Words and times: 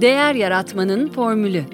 Değer 0.00 0.34
Yaratmanın 0.34 1.08
Formülü 1.08 1.64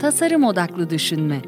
Tasarım 0.00 0.44
Odaklı 0.44 0.90
Düşünme 0.90 1.40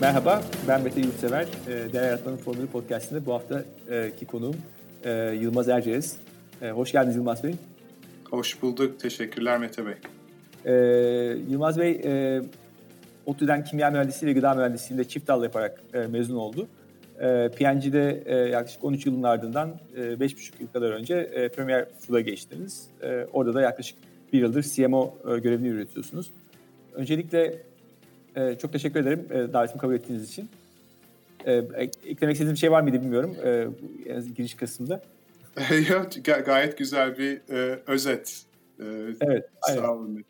Merhaba, 0.00 0.42
ben 0.68 0.82
Mete 0.82 1.00
Yurtsever. 1.00 1.46
Ee, 1.68 1.92
Değer 1.92 2.04
Yaratmanın 2.04 2.36
Formülü 2.36 2.66
Podcast'inde 2.66 3.26
bu 3.26 3.34
haftaki 3.34 4.26
konuğum 4.26 4.56
e, 5.04 5.10
Yılmaz 5.40 5.68
Erciyes. 5.68 6.16
E, 6.62 6.70
hoş 6.70 6.92
geldiniz 6.92 7.16
Yılmaz 7.16 7.44
Bey. 7.44 7.54
Hoş 8.30 8.62
bulduk. 8.62 9.00
Teşekkürler 9.00 9.58
Mete 9.58 9.82
Bey. 9.86 9.94
Ee, 10.64 10.72
Yılmaz 11.48 11.78
Bey, 11.78 11.90
e, 12.04 12.42
ODTÜ'den 13.30 13.64
kimya 13.64 13.90
mühendisliği 13.90 14.30
ve 14.30 14.38
gıda 14.38 14.54
mühendisliğinde 14.54 15.08
çift 15.08 15.28
dal 15.28 15.42
yaparak 15.42 15.80
e, 15.94 15.98
mezun 15.98 16.36
oldu. 16.36 16.68
E, 17.20 17.48
PNG'de 17.58 18.22
e, 18.26 18.36
yaklaşık 18.36 18.84
13 18.84 19.06
yılın 19.06 19.22
ardından 19.22 19.78
e, 19.96 20.00
5,5 20.00 20.52
yıl 20.60 20.68
kadar 20.68 20.90
önce 20.90 21.14
e, 21.14 21.48
Premier 21.48 21.86
Food'a 21.98 22.20
geçtiniz. 22.20 22.86
E, 23.02 23.26
orada 23.32 23.54
da 23.54 23.60
yaklaşık 23.60 23.98
bir 24.32 24.40
yıldır 24.40 24.62
CMO 24.62 25.14
e, 25.28 25.38
görevini 25.38 25.66
yürütüyorsunuz. 25.66 26.30
Öncelikle 26.94 27.62
e, 28.36 28.54
çok 28.58 28.72
teşekkür 28.72 29.00
ederim 29.00 29.26
e, 29.30 29.52
davetimi 29.52 29.80
kabul 29.80 29.94
ettiğiniz 29.94 30.30
için. 30.30 30.48
E, 31.46 31.52
eklemek 32.06 32.34
istediğiniz 32.34 32.52
bir 32.52 32.60
şey 32.60 32.72
var 32.72 32.80
mıydı 32.80 33.00
bilmiyorum 33.00 33.36
e, 33.44 33.66
giriş 34.36 34.54
kısmında. 34.54 35.02
Ga- 35.56 36.44
gayet 36.44 36.78
güzel 36.78 37.18
bir 37.18 37.40
e, 37.50 37.78
özet. 37.86 38.42
E, 38.80 38.84
evet. 39.20 39.44
Sağ 39.62 39.72
aynen. 39.72 40.24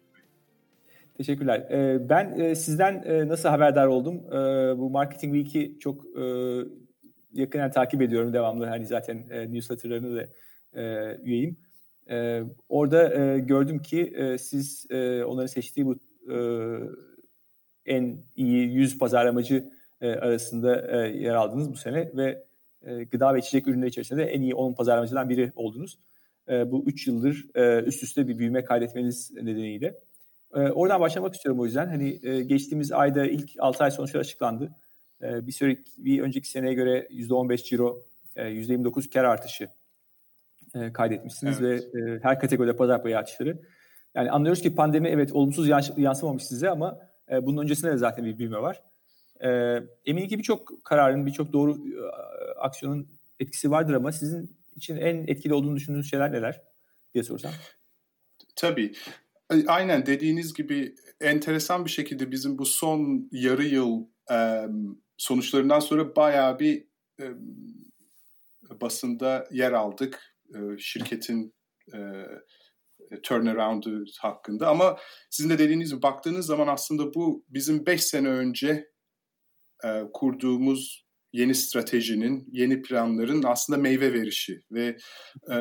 Teşekkürler. 1.21 1.61
E, 1.61 2.09
ben 2.09 2.39
e, 2.39 2.55
sizden 2.55 3.03
e, 3.07 3.29
nasıl 3.29 3.49
haberdar 3.49 3.87
oldum? 3.87 4.17
E, 4.27 4.79
bu 4.79 4.91
Marketing 4.91 5.35
Week'i 5.35 5.79
çok 5.79 6.05
e, 6.05 6.25
yakından 7.33 7.71
takip 7.71 8.03
ediyorum 8.03 8.33
devamlı. 8.33 8.67
Hani 8.67 8.87
zaten 8.87 9.29
newsletterlarını 9.29 10.17
da 10.17 10.27
üyeyim. 11.25 11.57
E, 12.11 12.43
orada 12.69 13.39
gördüm 13.39 13.79
ki 13.79 14.13
siz 14.41 14.87
onların 15.27 15.47
seçtiği 15.47 15.87
bu 15.87 15.97
en 17.87 18.19
iyi 18.37 18.73
100 18.73 18.99
pazarlamacı 18.99 19.71
arasında 20.01 21.07
yer 21.07 21.35
aldınız 21.35 21.73
bu 21.73 21.77
sene 21.77 22.11
ve 22.17 22.45
gıda 23.11 23.35
ve 23.35 23.39
içecek 23.39 23.69
ürünleri 23.69 23.89
içerisinde 23.89 24.25
en 24.25 24.43
iyi 24.43 24.55
10 24.55 24.75
pazarlamacıdan 24.75 25.29
biri 25.29 25.53
oldunuz. 25.57 25.99
Bu 26.49 26.85
3 26.87 27.07
yıldır 27.07 27.47
üst 27.87 28.03
üste 28.03 28.29
bir 28.29 28.39
büyüme 28.39 28.65
kaydetmeniz 28.65 29.31
nedeniyle. 29.31 29.95
E, 30.55 30.59
oradan 30.59 31.01
başlamak 31.01 31.35
istiyorum 31.35 31.61
o 31.61 31.65
yüzden. 31.65 31.87
Hani 31.87 32.21
e, 32.23 32.43
geçtiğimiz 32.43 32.93
ayda 32.93 33.27
ilk 33.27 33.51
6 33.59 33.85
ay 33.85 33.91
sonuçları 33.91 34.21
açıklandı. 34.21 34.71
E, 35.23 35.47
bir 35.47 35.53
sonraki 35.53 35.83
bir 35.99 36.21
önceki 36.21 36.49
seneye 36.49 36.75
göre 36.75 37.07
%15 37.11 37.65
ciro, 37.65 38.03
e, 38.37 38.43
%29 38.43 39.11
kar 39.11 39.25
artışı 39.25 39.69
e, 40.75 40.93
kaydetmişsiniz 40.93 41.61
evet. 41.61 41.95
ve 41.95 42.01
e, 42.01 42.19
her 42.23 42.41
kategoride 42.41 42.77
pazar 42.77 43.03
payı 43.03 43.19
artışları. 43.19 43.59
Yani 44.15 44.31
anlıyoruz 44.31 44.63
ki 44.63 44.75
pandemi 44.75 45.09
evet 45.09 45.33
olumsuz 45.33 45.69
yansımamış 45.97 46.45
size 46.45 46.71
ama 46.71 46.99
e, 47.31 47.47
bunun 47.47 47.63
öncesinde 47.63 47.93
de 47.93 47.97
zaten 47.97 48.25
bir 48.25 48.39
büyüme 48.39 48.59
var. 48.59 48.83
E, 49.41 49.49
eminim 50.07 50.29
ki 50.29 50.39
birçok 50.39 50.85
kararın, 50.85 51.27
birçok 51.27 51.53
doğru 51.53 51.73
e, 51.73 52.01
aksiyonun 52.59 53.09
etkisi 53.41 53.71
vardır 53.71 53.95
ama 53.95 54.13
sizin 54.13 54.57
için 54.77 54.97
en 54.97 55.27
etkili 55.27 55.55
olduğunu 55.55 55.77
düşündüğünüz 55.77 56.11
şeyler 56.11 56.33
neler 56.33 56.63
diye 57.15 57.25
sorsam. 57.25 57.53
Tabii. 58.57 58.93
Aynen 59.67 60.07
dediğiniz 60.07 60.55
gibi 60.55 60.95
enteresan 61.21 61.85
bir 61.85 61.91
şekilde 61.91 62.31
bizim 62.31 62.59
bu 62.59 62.65
son 62.65 63.29
yarı 63.33 63.65
yıl 63.65 64.07
e, 64.33 64.67
sonuçlarından 65.17 65.81
sonra 65.81 66.17
bayağı 66.17 66.59
bir 66.59 66.87
e, 67.21 67.25
basında 68.81 69.49
yer 69.51 69.73
aldık. 69.73 70.21
E, 70.55 70.59
şirketin 70.79 71.55
e, 71.95 71.99
turnaround'u 73.23 74.05
hakkında 74.21 74.69
ama 74.69 74.99
sizin 75.31 75.51
de 75.51 75.59
dediğiniz 75.59 75.91
gibi 75.91 76.03
baktığınız 76.03 76.47
zaman 76.47 76.67
aslında 76.67 77.15
bu 77.15 77.45
bizim 77.49 77.87
5 77.87 78.05
sene 78.05 78.29
önce 78.29 78.91
e, 79.85 80.03
kurduğumuz 80.13 81.07
yeni 81.33 81.55
stratejinin, 81.55 82.49
yeni 82.53 82.83
planların 82.83 83.43
aslında 83.43 83.79
meyve 83.79 84.13
verişi 84.13 84.63
ve 84.71 84.97
e, 85.53 85.55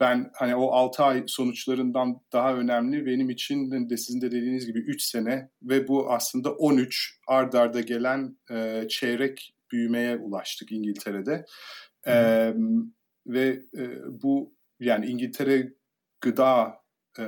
ben 0.00 0.30
hani 0.34 0.56
o 0.56 0.70
6 0.70 1.02
ay 1.02 1.24
sonuçlarından 1.26 2.20
daha 2.32 2.54
önemli 2.54 3.06
benim 3.06 3.30
için 3.30 3.90
de 3.90 3.96
sizin 3.96 4.20
de 4.20 4.30
dediğiniz 4.30 4.66
gibi 4.66 4.78
3 4.78 5.02
sene 5.02 5.50
ve 5.62 5.88
bu 5.88 6.12
aslında 6.12 6.52
13 6.54 7.18
ard 7.28 7.52
arda 7.52 7.80
gelen 7.80 8.38
e, 8.50 8.86
çeyrek 8.88 9.54
büyümeye 9.72 10.16
ulaştık 10.16 10.72
İngiltere'de. 10.72 11.44
E, 12.06 12.52
ve 13.26 13.62
e, 13.76 13.98
bu 14.22 14.54
yani 14.80 15.06
İngiltere 15.06 15.72
gıda 16.20 16.74
e, 17.18 17.24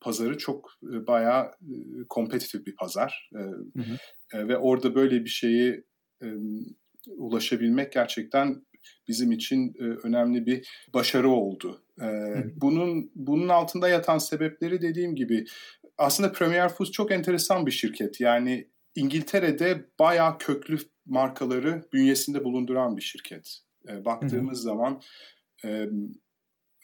pazarı 0.00 0.38
çok 0.38 0.70
e, 0.92 1.06
bayağı 1.06 1.44
e, 1.44 1.74
kompetitif 2.08 2.66
bir 2.66 2.74
pazar. 2.74 3.30
E, 3.34 3.38
hı 3.38 3.82
hı. 3.82 3.96
E, 4.32 4.48
ve 4.48 4.58
orada 4.58 4.94
böyle 4.94 5.24
bir 5.24 5.30
şeyi 5.30 5.84
e, 6.22 6.26
ulaşabilmek 7.06 7.92
gerçekten 7.92 8.66
bizim 9.08 9.32
için 9.32 9.74
e, 9.78 9.82
önemli 9.82 10.46
bir 10.46 10.68
başarı 10.94 11.28
oldu. 11.28 11.82
E, 12.00 12.06
bunun 12.56 13.10
bunun 13.14 13.48
altında 13.48 13.88
yatan 13.88 14.18
sebepleri 14.18 14.82
dediğim 14.82 15.16
gibi 15.16 15.44
aslında 15.98 16.32
Premier 16.32 16.68
Foods 16.68 16.90
çok 16.90 17.12
enteresan 17.12 17.66
bir 17.66 17.70
şirket. 17.70 18.20
Yani 18.20 18.68
İngiltere'de 18.94 19.86
bayağı 19.98 20.38
köklü 20.38 20.78
markaları 21.06 21.82
bünyesinde 21.92 22.44
bulunduran 22.44 22.96
bir 22.96 23.02
şirket. 23.02 23.58
E, 23.88 24.04
baktığımız 24.04 24.62
zaman 24.62 25.00
e, 25.64 25.86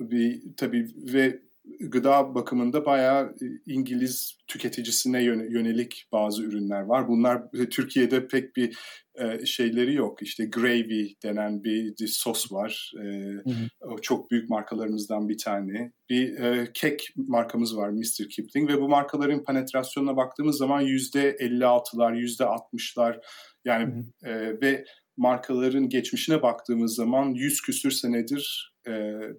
bir 0.01 0.43
tabii 0.57 0.87
ve 0.97 1.46
gıda 1.81 2.35
bakımında 2.35 2.85
bayağı 2.85 3.27
e, 3.27 3.47
İngiliz 3.67 4.39
tüketicisine 4.47 5.23
yönelik 5.25 6.07
bazı 6.13 6.43
ürünler 6.43 6.81
var. 6.81 7.09
Bunlar 7.09 7.43
e, 7.55 7.69
Türkiye'de 7.69 8.29
pek 8.29 8.57
bir 8.57 8.79
e, 9.15 9.47
şeyleri 9.47 9.95
yok. 9.95 10.23
İşte 10.23 10.45
gravy 10.45 11.15
denen 11.23 11.65
bir 11.65 12.07
sos 12.07 12.53
var. 12.53 12.93
Hı 12.97 13.51
hı. 13.51 13.97
Çok 14.03 14.31
büyük 14.31 14.51
markalarımızdan 14.51 15.29
bir 15.29 15.39
tane. 15.39 15.93
Bir 16.11 16.37
kek 16.75 17.09
markamız 17.17 17.77
var 17.77 17.89
Mr. 17.89 18.29
Kipling 18.31 18.71
ve 18.71 18.81
bu 18.81 18.89
markaların 18.89 19.45
penetrasyonuna 19.45 20.17
baktığımız 20.17 20.57
zaman 20.57 20.81
yüzde 20.81 21.31
56'lar, 21.31 22.17
yüzde 22.17 22.45
60'lar 22.45 23.21
yani 23.65 23.95
hı 24.23 24.29
hı. 24.29 24.61
ve 24.63 24.85
markaların 25.17 25.89
geçmişine 25.89 26.43
baktığımız 26.43 26.95
zaman 26.95 27.35
yüz 27.35 27.63
küsür 27.63 27.91
senedir 27.91 28.75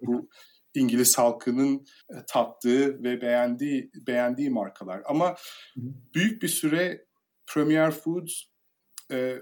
bu 0.02 0.28
İngiliz 0.74 1.18
halkının 1.18 1.86
e, 2.10 2.14
tattığı 2.26 3.02
ve 3.02 3.20
beğendiği 3.20 3.90
beğendiği 4.06 4.50
markalar. 4.50 5.02
Ama 5.06 5.36
büyük 6.14 6.42
bir 6.42 6.48
süre 6.48 7.06
Premier 7.46 7.90
Foods 7.90 8.42
e, 9.12 9.36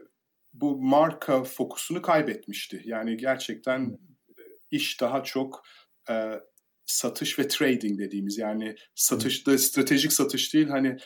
bu 0.53 0.83
marka 0.83 1.45
fokusunu 1.45 2.03
kaybetmişti. 2.03 2.83
Yani 2.85 3.17
gerçekten 3.17 3.99
e, 4.29 4.43
iş 4.71 5.01
daha 5.01 5.23
çok 5.23 5.63
e, 6.11 6.41
satış 6.87 7.39
ve 7.39 7.49
trading 7.49 7.99
dediğimiz 7.99 8.39
yani 8.39 8.77
satışta 8.95 9.59
stratejik 9.59 10.13
satış 10.13 10.55
değil 10.55 10.69
hani 10.69 10.97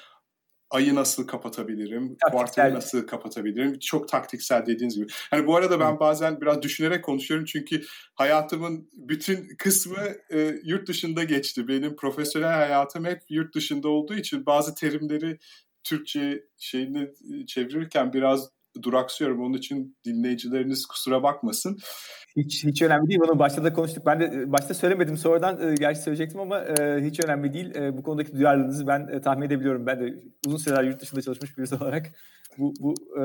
ayı 0.70 0.94
nasıl 0.94 1.26
kapatabilirim, 1.26 2.16
kuarteli 2.30 2.74
nasıl 2.74 3.06
kapatabilirim. 3.06 3.78
Çok 3.78 4.08
taktiksel 4.08 4.66
dediğiniz 4.66 4.96
gibi. 4.96 5.06
Hani 5.30 5.46
bu 5.46 5.56
arada 5.56 5.80
ben 5.80 6.00
bazen 6.00 6.40
biraz 6.40 6.62
düşünerek 6.62 7.04
konuşuyorum 7.04 7.46
çünkü 7.46 7.82
hayatımın 8.14 8.90
bütün 8.92 9.48
kısmı 9.58 10.00
e, 10.32 10.60
yurt 10.64 10.88
dışında 10.88 11.24
geçti. 11.24 11.68
Benim 11.68 11.96
profesyonel 11.96 12.52
hayatım 12.52 13.04
hep 13.04 13.22
yurt 13.28 13.54
dışında 13.54 13.88
olduğu 13.88 14.14
için 14.14 14.46
bazı 14.46 14.74
terimleri 14.74 15.38
Türkçe 15.84 16.44
şeyini 16.58 17.02
e, 17.02 17.46
çevirirken 17.46 18.12
biraz 18.12 18.50
duraksıyorum. 18.82 19.40
Onun 19.40 19.54
için 19.54 19.96
dinleyicileriniz 20.04 20.86
kusura 20.86 21.22
bakmasın. 21.22 21.78
Hiç 22.36 22.64
hiç 22.64 22.82
önemli 22.82 23.08
değil. 23.08 23.20
Bunu 23.20 23.38
başta 23.38 23.64
da 23.64 23.72
konuştuk. 23.72 24.06
Ben 24.06 24.20
de 24.20 24.24
e, 24.24 24.52
başta 24.52 24.74
söylemedim. 24.74 25.16
Sonradan 25.16 25.68
e, 25.68 25.74
gerçi 25.74 26.00
söyleyecektim 26.00 26.40
ama 26.40 26.60
e, 26.60 27.04
hiç 27.04 27.24
önemli 27.24 27.52
değil. 27.52 27.74
E, 27.74 27.96
bu 27.96 28.02
konudaki 28.02 28.32
duyarlılığınızı 28.32 28.86
ben 28.86 29.08
e, 29.12 29.20
tahmin 29.20 29.46
edebiliyorum. 29.46 29.86
Ben 29.86 30.00
de 30.00 30.14
uzun 30.46 30.56
süreler 30.56 30.84
yurt 30.84 31.00
dışında 31.00 31.22
çalışmış 31.22 31.58
birisi 31.58 31.74
olarak 31.74 32.06
bu 32.58 32.74
bu 32.80 32.94
e, 33.20 33.22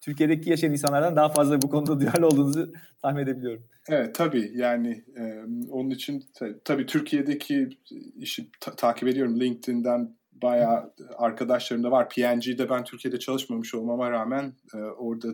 Türkiye'deki 0.00 0.50
yaşayan 0.50 0.72
insanlardan 0.72 1.16
daha 1.16 1.28
fazla 1.28 1.62
bu 1.62 1.68
konuda 1.68 2.00
duyarlı 2.00 2.26
olduğunuzu 2.26 2.72
tahmin 3.02 3.22
edebiliyorum. 3.22 3.64
Evet 3.88 4.14
tabii 4.14 4.52
yani 4.54 5.04
e, 5.16 5.42
onun 5.70 5.90
için 5.90 6.24
tabii 6.64 6.86
Türkiye'deki 6.86 7.68
işi 8.16 8.50
ta- 8.60 8.76
takip 8.76 9.08
ediyorum 9.08 9.40
LinkedIn'den 9.40 10.16
bayağı 10.42 10.94
arkadaşlarım 11.16 11.84
da 11.84 11.90
var. 11.90 12.08
PNG'de 12.08 12.70
ben 12.70 12.84
Türkiye'de 12.84 13.18
çalışmamış 13.18 13.74
olmama 13.74 14.10
rağmen 14.10 14.56
e, 14.74 14.76
orada 14.78 15.28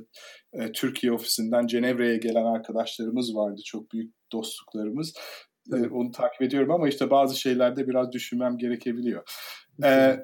e, 0.52 0.72
Türkiye 0.72 1.12
ofisinden 1.12 1.66
Cenevre'ye 1.66 2.16
gelen 2.16 2.44
arkadaşlarımız 2.44 3.34
vardı. 3.34 3.60
Çok 3.64 3.92
büyük 3.92 4.14
dostluklarımız. 4.32 5.14
E, 5.72 5.76
onu 5.76 6.10
takip 6.10 6.42
ediyorum 6.42 6.70
ama 6.70 6.88
işte 6.88 7.10
bazı 7.10 7.40
şeylerde 7.40 7.88
biraz 7.88 8.12
düşünmem 8.12 8.58
gerekebiliyor. 8.58 9.22
E, 9.84 10.16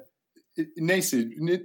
neyse 0.77 1.29
ne, 1.37 1.61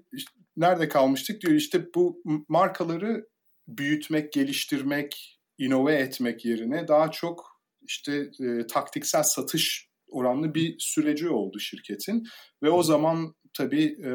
nerede 0.56 0.88
kalmıştık 0.88 1.41
diyor 1.41 1.55
işte 1.55 1.87
bu 1.94 2.23
markaları 2.49 3.26
büyütmek, 3.69 4.32
geliştirmek, 4.32 5.41
inove 5.59 5.94
etmek 5.94 6.44
yerine 6.44 6.88
daha 6.88 7.11
çok 7.11 7.62
işte 7.82 8.31
e, 8.41 8.67
taktiksel 8.67 9.23
satış 9.23 9.92
oranlı 10.12 10.55
bir 10.55 10.76
süreci 10.79 11.29
oldu 11.29 11.59
şirketin 11.59 12.25
ve 12.62 12.70
o 12.70 12.82
zaman 12.82 13.35
tabii 13.59 13.85
e, 13.85 14.12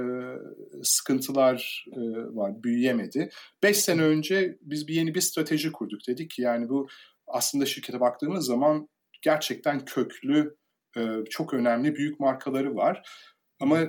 sıkıntılar 0.83 1.85
e, 1.91 1.99
var, 2.35 2.63
büyüyemedi. 2.63 3.29
Beş 3.63 3.77
sene 3.77 4.01
önce 4.01 4.57
biz 4.61 4.87
bir 4.87 4.93
yeni 4.95 5.15
bir 5.15 5.21
strateji 5.21 5.71
kurduk. 5.71 5.99
Dedik 6.07 6.29
ki 6.29 6.41
yani 6.41 6.69
bu 6.69 6.87
aslında 7.27 7.65
şirkete 7.65 7.99
baktığımız 7.99 8.45
zaman 8.45 8.87
gerçekten 9.21 9.85
köklü, 9.85 10.55
e, 10.97 11.01
çok 11.29 11.53
önemli 11.53 11.95
büyük 11.95 12.19
markaları 12.19 12.75
var. 12.75 13.09
Ama 13.59 13.79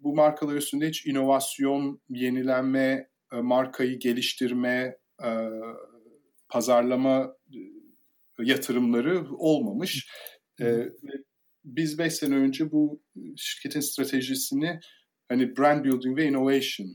bu 0.00 0.14
markalar 0.14 0.54
üstünde 0.54 0.88
hiç 0.88 1.06
inovasyon, 1.06 2.00
yenilenme, 2.08 3.08
e, 3.32 3.36
markayı 3.36 3.98
geliştirme, 3.98 4.96
e, 5.24 5.30
pazarlama 6.48 7.36
e, 7.52 7.58
yatırımları 8.38 9.26
olmamış. 9.38 10.10
E, 10.60 10.88
biz 11.64 11.98
5 11.98 12.14
sene 12.14 12.36
önce 12.36 12.72
bu 12.72 13.02
şirketin 13.36 13.80
stratejisini 13.80 14.80
hani 15.28 15.56
brand 15.56 15.84
building 15.84 16.18
ve 16.18 16.24
innovation 16.24 16.88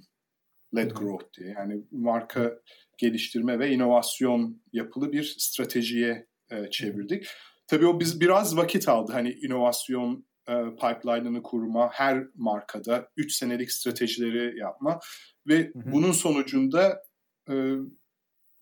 led 0.75 0.91
growth 0.91 1.39
diye 1.39 1.49
yani 1.49 1.83
marka 1.91 2.59
geliştirme 2.97 3.59
ve 3.59 3.71
inovasyon 3.71 4.61
yapılı 4.73 5.11
bir 5.11 5.35
stratejiye 5.37 6.27
e, 6.51 6.69
çevirdik. 6.71 7.27
Tabii 7.67 7.87
o 7.87 7.99
biz 7.99 8.21
biraz 8.21 8.57
vakit 8.57 8.89
aldı 8.89 9.11
hani 9.11 9.31
inovasyon 9.31 10.25
e, 10.47 10.53
pipeline'ını 10.53 11.43
kurma, 11.43 11.89
her 11.93 12.23
markada 12.35 13.09
3 13.17 13.33
senelik 13.33 13.71
stratejileri 13.71 14.59
yapma 14.59 14.99
ve 15.47 15.57
hı 15.57 15.79
hı. 15.79 15.91
bunun 15.91 16.11
sonucunda 16.11 17.03
e, 17.49 17.53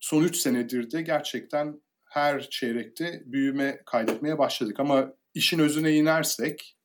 son 0.00 0.24
3 0.24 0.36
senedir 0.36 0.90
de 0.90 1.02
gerçekten 1.02 1.80
her 2.10 2.50
çeyrekte 2.50 3.22
büyüme 3.26 3.82
kaydetmeye 3.86 4.38
başladık 4.38 4.80
ama 4.80 5.12
işin 5.34 5.58
özüne 5.58 5.96
inersek 5.96 6.76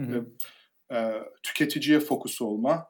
hı 0.00 0.02
hı. 0.02 0.26
E, 0.90 0.96
e, 0.96 1.12
tüketiciye 1.42 2.00
fokus 2.00 2.42
olma, 2.42 2.86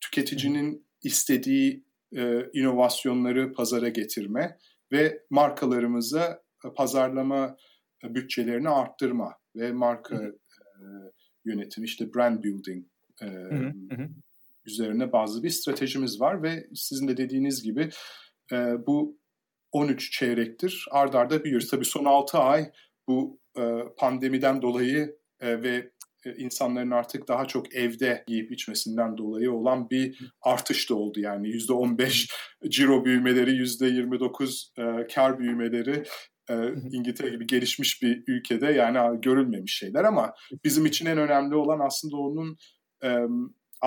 tüketicinin 0.00 0.72
hı 0.72 0.76
hı. 0.76 0.82
istediği 1.02 1.84
e, 2.16 2.50
inovasyonları 2.52 3.52
pazara 3.52 3.88
getirme 3.88 4.58
ve 4.92 5.22
markalarımıza 5.30 6.42
e, 6.64 6.68
pazarlama 6.76 7.56
bütçelerini 8.04 8.68
arttırma 8.68 9.34
ve 9.56 9.72
marka 9.72 10.16
hı 10.16 10.22
hı. 10.22 10.38
E, 10.78 10.84
yönetimi 11.44 11.84
işte 11.84 12.14
brand 12.14 12.44
building 12.44 12.86
e, 13.22 13.26
hı 13.26 13.72
hı. 13.90 14.08
üzerine 14.64 15.12
bazı 15.12 15.42
bir 15.42 15.50
stratejimiz 15.50 16.20
var 16.20 16.42
ve 16.42 16.66
sizin 16.74 17.08
de 17.08 17.16
dediğiniz 17.16 17.62
gibi 17.62 17.90
e, 18.52 18.86
bu 18.86 19.18
13 19.72 20.12
çeyrektir 20.12 20.86
ard 20.90 21.14
arda 21.14 21.44
büyüyoruz. 21.44 21.70
Tabii 21.70 21.84
son 21.84 22.04
6 22.04 22.38
ay 22.38 22.72
bu 23.08 23.40
e, 23.40 23.41
pandemiden 23.96 24.62
dolayı 24.62 25.16
e, 25.40 25.62
ve 25.62 25.90
e, 26.26 26.34
insanların 26.36 26.90
artık 26.90 27.28
daha 27.28 27.46
çok 27.46 27.74
evde 27.74 28.24
yiyip 28.28 28.52
içmesinden 28.52 29.18
dolayı 29.18 29.52
olan 29.52 29.90
bir 29.90 30.32
artış 30.42 30.90
da 30.90 30.94
oldu. 30.94 31.20
Yani. 31.20 31.48
%15 31.48 32.32
ciro 32.68 33.04
büyümeleri, 33.04 33.50
%29 33.50 35.02
e, 35.02 35.06
kar 35.06 35.38
büyümeleri 35.38 36.02
e, 36.50 36.54
İngiltere 36.92 37.30
gibi 37.30 37.46
gelişmiş 37.46 38.02
bir 38.02 38.24
ülkede 38.26 38.66
yani 38.66 39.20
görülmemiş 39.20 39.76
şeyler 39.76 40.04
ama 40.04 40.34
bizim 40.64 40.86
için 40.86 41.06
en 41.06 41.18
önemli 41.18 41.54
olan 41.54 41.80
aslında 41.80 42.16
onun 42.16 42.56
e, 43.04 43.18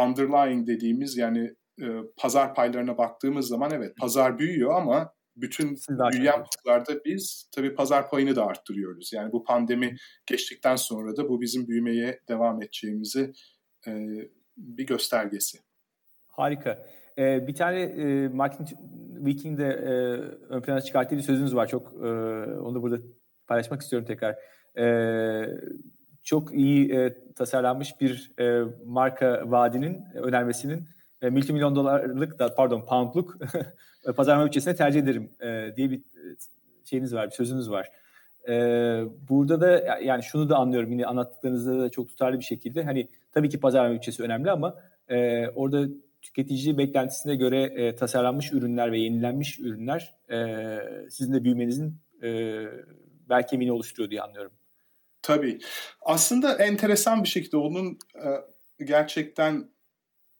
underlying 0.06 0.68
dediğimiz 0.68 1.18
yani 1.18 1.54
e, 1.82 1.86
pazar 2.18 2.54
paylarına 2.54 2.98
baktığımız 2.98 3.48
zaman 3.48 3.72
evet 3.72 3.98
pazar 3.98 4.40
büyüyor 4.40 4.76
ama 4.76 5.12
bütün 5.36 5.78
büyüyen 6.12 6.44
pazarda 6.44 7.06
biz 7.06 7.50
tabii 7.56 7.76
pazar 7.76 8.10
payını 8.10 8.36
da 8.36 8.46
arttırıyoruz. 8.46 9.14
Yani 9.14 9.32
bu 9.32 9.44
pandemi 9.44 9.96
geçtikten 10.26 10.76
sonra 10.76 11.18
da 11.18 11.30
bu 11.30 11.42
bizim 11.42 11.68
büyümeye 11.68 12.20
devam 12.30 12.62
edeceğimizi 12.62 13.34
e, 13.88 13.92
bir 14.58 14.86
göstergesi. 14.86 15.58
Harika. 16.28 16.86
Ee, 17.18 17.48
bir 17.48 17.56
tane 17.56 17.82
e, 17.82 18.28
Marketing 18.28 18.70
Week'in 19.18 19.58
de 19.58 19.68
e, 19.68 19.92
ön 20.54 20.62
plana 20.62 20.82
çıkarttığı 20.82 21.18
bir 21.18 21.22
sözünüz 21.22 21.56
var. 21.56 21.68
Çok 21.68 21.94
e, 21.94 22.08
onu 22.60 22.76
da 22.76 22.82
burada 22.82 22.98
paylaşmak 23.48 23.82
istiyorum 23.82 24.08
tekrar. 24.08 24.36
E, 24.78 24.86
çok 26.24 26.54
iyi 26.54 26.92
e, 26.94 27.14
tasarlanmış 27.34 28.02
bir 28.02 28.32
e, 28.40 28.64
marka 28.86 29.44
vaadinin 29.46 30.04
önermesinin 30.16 30.88
e, 31.25 31.30
multimilyon 31.30 31.75
dolarlık 31.75 32.39
da 32.39 32.56
pardon 32.56 32.86
poundluk 32.86 33.38
pazarlama 34.16 34.45
bütçesine 34.45 34.75
tercih 34.75 35.00
ederim 35.00 35.31
e, 35.42 35.75
diye 35.75 35.92
bir 35.92 35.98
e, 35.98 36.36
şeyiniz 36.86 37.13
var, 37.13 37.30
bir 37.30 37.36
sözünüz 37.36 37.69
var. 37.69 37.89
E, 38.48 38.54
burada 39.30 39.62
da 39.62 40.00
yani 40.04 40.24
şunu 40.24 40.50
da 40.50 40.57
anlıyorum 40.57 40.92
yine 40.92 41.06
anlattıklarınızda 41.06 41.80
da 41.80 41.89
çok 41.89 42.07
tutarlı 42.07 42.39
bir 42.39 42.44
şekilde 42.44 42.83
hani 42.83 43.07
tabii 43.31 43.50
ki 43.50 43.60
pazarlama 43.60 43.95
bütçesi 43.95 44.24
önemli 44.24 44.51
ama 44.51 44.75
e, 45.10 45.48
orada 45.48 45.88
tüketici 46.22 46.77
beklentisine 46.77 47.36
göre 47.36 47.63
e, 47.63 47.95
tasarlanmış 47.95 48.54
ürünler 48.54 48.92
ve 48.92 49.00
yenilenmiş 49.00 49.60
ürünler 49.60 50.16
e, 50.31 50.77
sizin 51.10 51.33
de 51.33 51.44
büyümenizin 51.44 51.98
e, 52.24 52.62
belki 53.30 53.56
emini 53.56 53.72
oluşturuyor 53.72 54.12
diye 54.12 54.22
anlıyorum. 54.22 54.51
Tabii. 55.22 55.60
Aslında 56.01 56.54
enteresan 56.54 57.24
bir 57.24 57.30
şekilde 57.30 57.57
onun 57.57 58.00
e, 58.16 58.30
gerçekten 58.86 59.69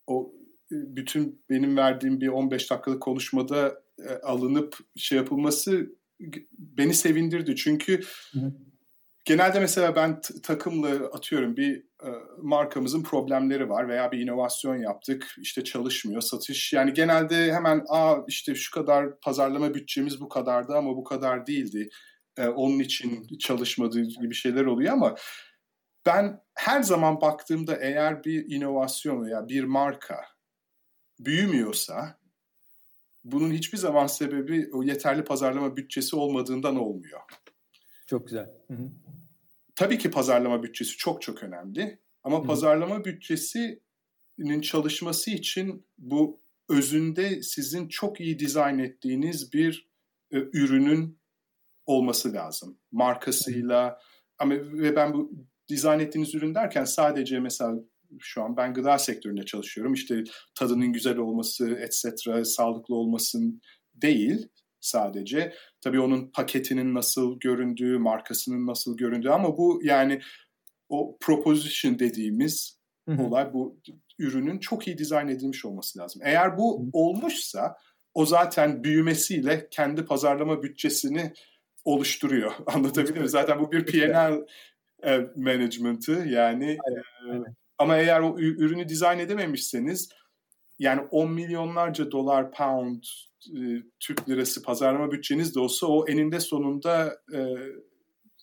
o 0.08 0.32
bütün 0.72 1.42
benim 1.50 1.78
verdiğim 1.78 2.22
bir 2.22 2.28
15 2.28 2.72
dakikalık 2.72 3.02
konuşmada 3.02 3.82
e, 4.00 4.10
alınıp 4.24 4.78
şey 4.96 5.18
yapılması 5.18 5.96
beni 6.58 6.94
sevindirdi. 6.94 7.56
Çünkü 7.56 8.02
hı 8.34 8.52
genelde 9.26 9.60
mesela 9.60 9.96
ben 9.96 10.22
takımla 10.44 10.90
atıyorum 10.90 11.58
bir 11.58 11.78
e, 11.78 12.10
markamızın 12.42 13.04
problemleri 13.04 13.70
var 13.70 13.90
veya 13.90 14.12
bir 14.12 14.20
inovasyon 14.20 14.76
yaptık 14.76 15.36
işte 15.38 15.64
çalışmıyor 15.64 16.22
satış. 16.22 16.74
Yani 16.74 16.94
genelde 16.94 17.54
hemen 17.54 17.86
aa 17.90 18.16
işte 18.28 18.56
şu 18.56 18.72
kadar 18.72 19.20
pazarlama 19.20 19.74
bütçemiz 19.74 20.22
bu 20.22 20.30
kadardı 20.30 20.74
ama 20.74 20.96
bu 20.96 21.04
kadar 21.04 21.48
değildi. 21.48 21.90
E, 22.38 22.48
onun 22.48 22.80
için 22.80 23.28
çalışmadığı 23.40 24.02
gibi 24.02 24.36
şeyler 24.36 24.66
oluyor 24.66 24.94
ama 24.94 25.16
ben 26.06 26.40
her 26.54 26.82
zaman 26.84 27.22
baktığımda 27.22 27.76
eğer 27.76 28.24
bir 28.24 28.56
inovasyon 28.56 29.26
veya 29.26 29.48
bir 29.50 29.64
marka 29.64 30.16
büyümüyorsa 31.20 32.20
bunun 33.24 33.52
hiçbir 33.52 33.78
zaman 33.78 34.08
sebebi 34.08 34.70
o 34.74 34.84
yeterli 34.84 35.24
pazarlama 35.24 35.78
bütçesi 35.78 36.16
olmadığından 36.16 36.76
olmuyor. 36.76 37.22
Çok 38.08 38.28
güzel. 38.28 38.52
Hı 38.68 38.74
hı. 38.74 38.92
Tabii 39.76 39.98
ki 39.98 40.12
pazarlama 40.12 40.64
bütçesi 40.64 40.98
çok 40.98 41.22
çok 41.22 41.44
önemli 41.44 42.00
ama 42.24 42.40
hı. 42.40 42.44
pazarlama 42.44 43.06
bütçesinin 43.06 44.62
çalışması 44.62 45.32
için 45.32 45.88
bu 45.98 46.42
özünde 46.70 47.42
sizin 47.44 47.88
çok 47.88 48.22
iyi 48.22 48.40
dizayn 48.40 48.80
ettiğiniz 48.80 49.54
bir 49.54 49.90
e, 50.32 50.38
ürünün 50.38 51.20
olması 51.86 52.34
lazım. 52.34 52.78
Markasıyla 52.92 54.00
ama 54.38 54.56
ve 54.56 54.96
ben 54.96 55.14
bu 55.14 55.32
dizayn 55.68 56.00
ettiğiniz 56.00 56.36
ürün 56.36 56.56
derken 56.56 56.86
sadece 56.86 57.40
mesela 57.40 57.76
şu 58.20 58.44
an 58.44 58.58
ben 58.58 58.74
gıda 58.74 58.98
sektöründe 58.98 59.46
çalışıyorum. 59.46 59.94
İşte 59.94 60.24
tadının 60.56 60.94
güzel 60.94 61.18
olması, 61.18 61.70
etc., 61.70 62.06
sağlıklı 62.44 62.96
olmasın 62.96 63.62
değil 63.96 64.48
sadece. 64.80 65.54
Tabii 65.82 66.00
onun 66.00 66.32
paketinin 66.32 66.94
nasıl 66.94 67.40
göründüğü, 67.40 67.98
markasının 67.98 68.68
nasıl 68.68 68.98
göründüğü 68.98 69.30
ama 69.30 69.58
bu 69.58 69.82
yani 69.84 70.22
o 70.90 71.18
proposition 71.22 72.00
dediğimiz 72.00 72.80
Hı-hı. 73.10 73.24
olay 73.24 73.54
bu 73.54 73.80
ürünün 74.20 74.60
çok 74.60 74.88
iyi 74.88 74.98
dizayn 74.98 75.28
edilmiş 75.28 75.66
olması 75.66 76.00
lazım. 76.00 76.22
Eğer 76.26 76.58
bu 76.58 76.80
Hı-hı. 76.80 76.90
olmuşsa 76.94 77.78
o 78.14 78.26
zaten 78.26 78.84
büyümesiyle 78.84 79.68
kendi 79.72 80.06
pazarlama 80.06 80.64
bütçesini 80.64 81.34
oluşturuyor. 81.84 82.52
Anlatabiliyor 82.66 83.16
muyum? 83.16 83.30
Zaten 83.30 83.60
bu 83.60 83.72
bir 83.72 83.86
P&L 83.86 84.46
e, 85.04 85.20
management'ı 85.36 86.12
yani 86.12 86.78
evet, 86.92 87.04
e, 87.28 87.36
evet. 87.36 87.48
Ama 87.78 87.98
eğer 87.98 88.20
o 88.20 88.40
ürünü 88.40 88.90
dizayn 88.90 89.20
edememişseniz 89.20 90.10
yani 90.80 91.02
10 91.12 91.32
milyonlarca 91.32 92.12
dolar, 92.12 92.52
pound, 92.52 93.04
e, 93.48 93.60
Türk 94.00 94.30
lirası 94.30 94.64
pazarlama 94.64 95.12
bütçeniz 95.12 95.56
de 95.56 95.60
olsa 95.60 95.88
o 95.88 96.08
eninde 96.08 96.40
sonunda 96.40 97.18
e, 97.34 97.40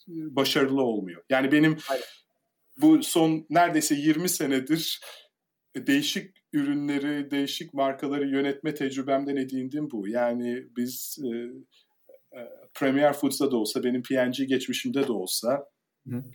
başarılı 0.08 0.82
olmuyor. 0.82 1.22
Yani 1.30 1.52
benim 1.52 1.76
bu 2.76 3.02
son 3.02 3.46
neredeyse 3.50 3.94
20 3.94 4.28
senedir 4.28 5.00
değişik 5.76 6.42
ürünleri, 6.52 7.30
değişik 7.30 7.74
markaları 7.74 8.28
yönetme 8.28 8.74
tecrübemden 8.74 9.36
edindiğim 9.36 9.90
bu. 9.90 10.08
Yani 10.08 10.66
biz 10.76 11.18
e, 11.24 11.28
e, 12.38 12.48
Premier 12.74 13.12
Foods'da 13.12 13.50
da 13.50 13.56
olsa, 13.56 13.84
benim 13.84 14.02
P&G 14.02 14.44
geçmişimde 14.44 15.08
de 15.08 15.12
olsa, 15.12 15.64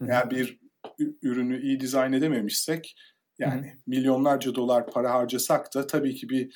eğer 0.02 0.32
bir 0.32 0.60
ürünü 1.00 1.62
iyi 1.62 1.80
dizayn 1.80 2.14
edememişsek 2.14 2.96
Yani 3.40 3.68
Hı-hı. 3.68 3.78
milyonlarca 3.88 4.56
dolar 4.56 4.88
para 4.88 5.14
harcasak 5.14 5.76
da 5.76 5.88
tabii 5.88 6.16
ki 6.16 6.30
bir 6.30 6.56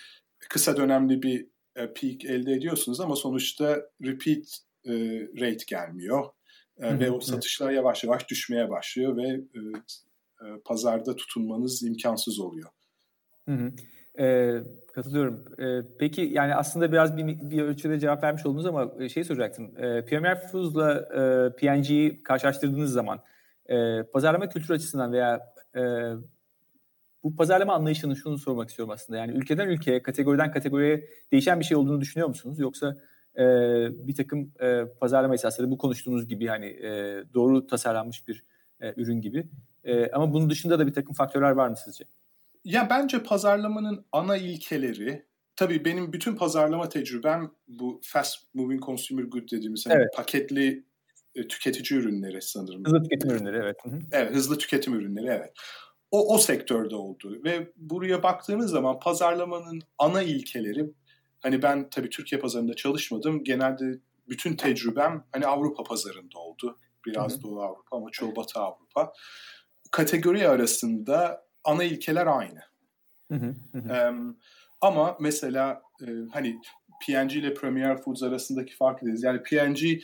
kısa 0.49 0.77
dönemli 0.77 1.21
bir 1.21 1.47
e, 1.75 1.93
peak 1.93 2.25
elde 2.25 2.53
ediyorsunuz 2.53 2.99
ama 2.99 3.15
sonuçta 3.15 3.81
repeat 4.05 4.43
e, 4.85 4.93
rate 5.39 5.65
gelmiyor. 5.67 6.25
E, 6.77 6.99
ve 6.99 7.11
o 7.11 7.19
satışlar 7.19 7.71
yavaş 7.71 8.03
yavaş 8.03 8.29
düşmeye 8.29 8.69
başlıyor 8.69 9.17
ve 9.17 9.27
e, 9.27 9.59
e, 10.41 10.45
pazarda 10.65 11.15
tutunmanız 11.15 11.83
imkansız 11.83 12.39
oluyor. 12.39 12.69
E, 14.19 14.55
katılıyorum. 14.93 15.45
E, 15.59 15.81
peki 15.99 16.21
yani 16.21 16.55
aslında 16.55 16.91
biraz 16.91 17.17
bir, 17.17 17.25
bir 17.25 17.61
ölçüde 17.61 17.99
cevap 17.99 18.23
vermiş 18.23 18.45
oldunuz 18.45 18.65
ama 18.65 19.09
şey 19.09 19.23
soracaktım. 19.23 19.65
E, 19.77 20.05
Premier 20.05 20.47
Foods'la 20.47 20.93
e, 20.93 21.55
P&G'yi 21.55 22.23
karşılaştırdığınız 22.23 22.91
zaman 22.91 23.23
e, 23.71 24.03
pazarlama 24.03 24.49
kültürü 24.49 24.73
açısından 24.73 25.11
veya 25.11 25.53
e, 25.75 25.81
bu 27.23 27.35
pazarlama 27.35 27.73
anlayışını 27.73 28.15
şunu 28.15 28.37
sormak 28.37 28.69
istiyorum 28.69 28.93
aslında. 28.93 29.19
Yani 29.19 29.31
ülkeden 29.31 29.67
ülkeye, 29.67 30.01
kategoriden 30.03 30.51
kategoriye 30.51 31.09
değişen 31.31 31.59
bir 31.59 31.65
şey 31.65 31.77
olduğunu 31.77 32.01
düşünüyor 32.01 32.27
musunuz? 32.27 32.59
Yoksa 32.59 32.97
e, 33.37 33.43
bir 34.07 34.15
takım 34.15 34.51
e, 34.61 34.85
pazarlama 34.99 35.33
esasları 35.33 35.71
bu 35.71 35.77
konuştuğumuz 35.77 36.27
gibi 36.27 36.47
hani 36.47 36.65
e, 36.65 37.23
doğru 37.33 37.67
tasarlanmış 37.67 38.27
bir 38.27 38.43
e, 38.81 38.93
ürün 38.97 39.21
gibi. 39.21 39.47
E, 39.83 40.11
ama 40.11 40.33
bunun 40.33 40.49
dışında 40.49 40.79
da 40.79 40.87
bir 40.87 40.93
takım 40.93 41.13
faktörler 41.13 41.51
var 41.51 41.67
mı 41.67 41.75
sizce? 41.85 42.05
Ya 42.63 42.87
bence 42.89 43.23
pazarlamanın 43.23 44.05
ana 44.11 44.37
ilkeleri 44.37 45.25
tabii 45.55 45.85
benim 45.85 46.13
bütün 46.13 46.35
pazarlama 46.35 46.89
tecrübem 46.89 47.51
bu 47.67 48.01
fast 48.03 48.37
moving 48.53 48.85
consumer 48.85 49.23
good 49.23 49.51
dediğimiz 49.51 49.85
hani 49.85 49.93
evet. 49.93 50.09
paketli 50.15 50.83
e, 51.35 51.47
tüketici 51.47 51.99
ürünleri 51.99 52.41
sanırım. 52.41 52.85
Hızlı 52.85 53.03
tüketim 53.03 53.29
ürünleri 53.29 53.57
evet. 53.57 53.75
Hı-hı. 53.83 53.99
Evet 54.11 54.35
hızlı 54.35 54.57
tüketim 54.57 54.93
ürünleri 54.93 55.27
evet. 55.27 55.53
O, 56.11 56.35
o 56.35 56.37
sektörde 56.37 56.95
oldu 56.95 57.41
ve 57.43 57.71
buraya 57.77 58.23
baktığımız 58.23 58.71
zaman 58.71 58.99
pazarlamanın 58.99 59.81
ana 59.97 60.21
ilkeleri 60.21 60.93
hani 61.39 61.61
ben 61.61 61.89
tabii 61.89 62.09
Türkiye 62.09 62.41
pazarında 62.41 62.73
çalışmadım. 62.73 63.43
Genelde 63.43 63.99
bütün 64.29 64.55
tecrübem 64.55 65.23
hani 65.31 65.47
Avrupa 65.47 65.83
pazarında 65.83 66.39
oldu. 66.39 66.77
Biraz 67.05 67.33
Hı-hı. 67.33 67.43
Doğu 67.43 67.61
Avrupa 67.61 67.97
ama 67.97 68.09
çoğu 68.11 68.35
Batı 68.35 68.59
Avrupa. 68.59 69.13
Kategori 69.91 70.47
arasında 70.47 71.45
ana 71.63 71.83
ilkeler 71.83 72.27
aynı. 72.27 72.59
Um, 73.31 74.37
ama 74.81 75.17
mesela 75.19 75.81
e, 76.01 76.07
hani 76.33 76.59
P&G 77.05 77.39
ile 77.39 77.53
Premier 77.53 77.97
Foods 77.97 78.23
arasındaki 78.23 78.75
fark 78.75 79.03
ederiz. 79.03 79.23
Yani 79.23 79.43
P&G 79.43 79.99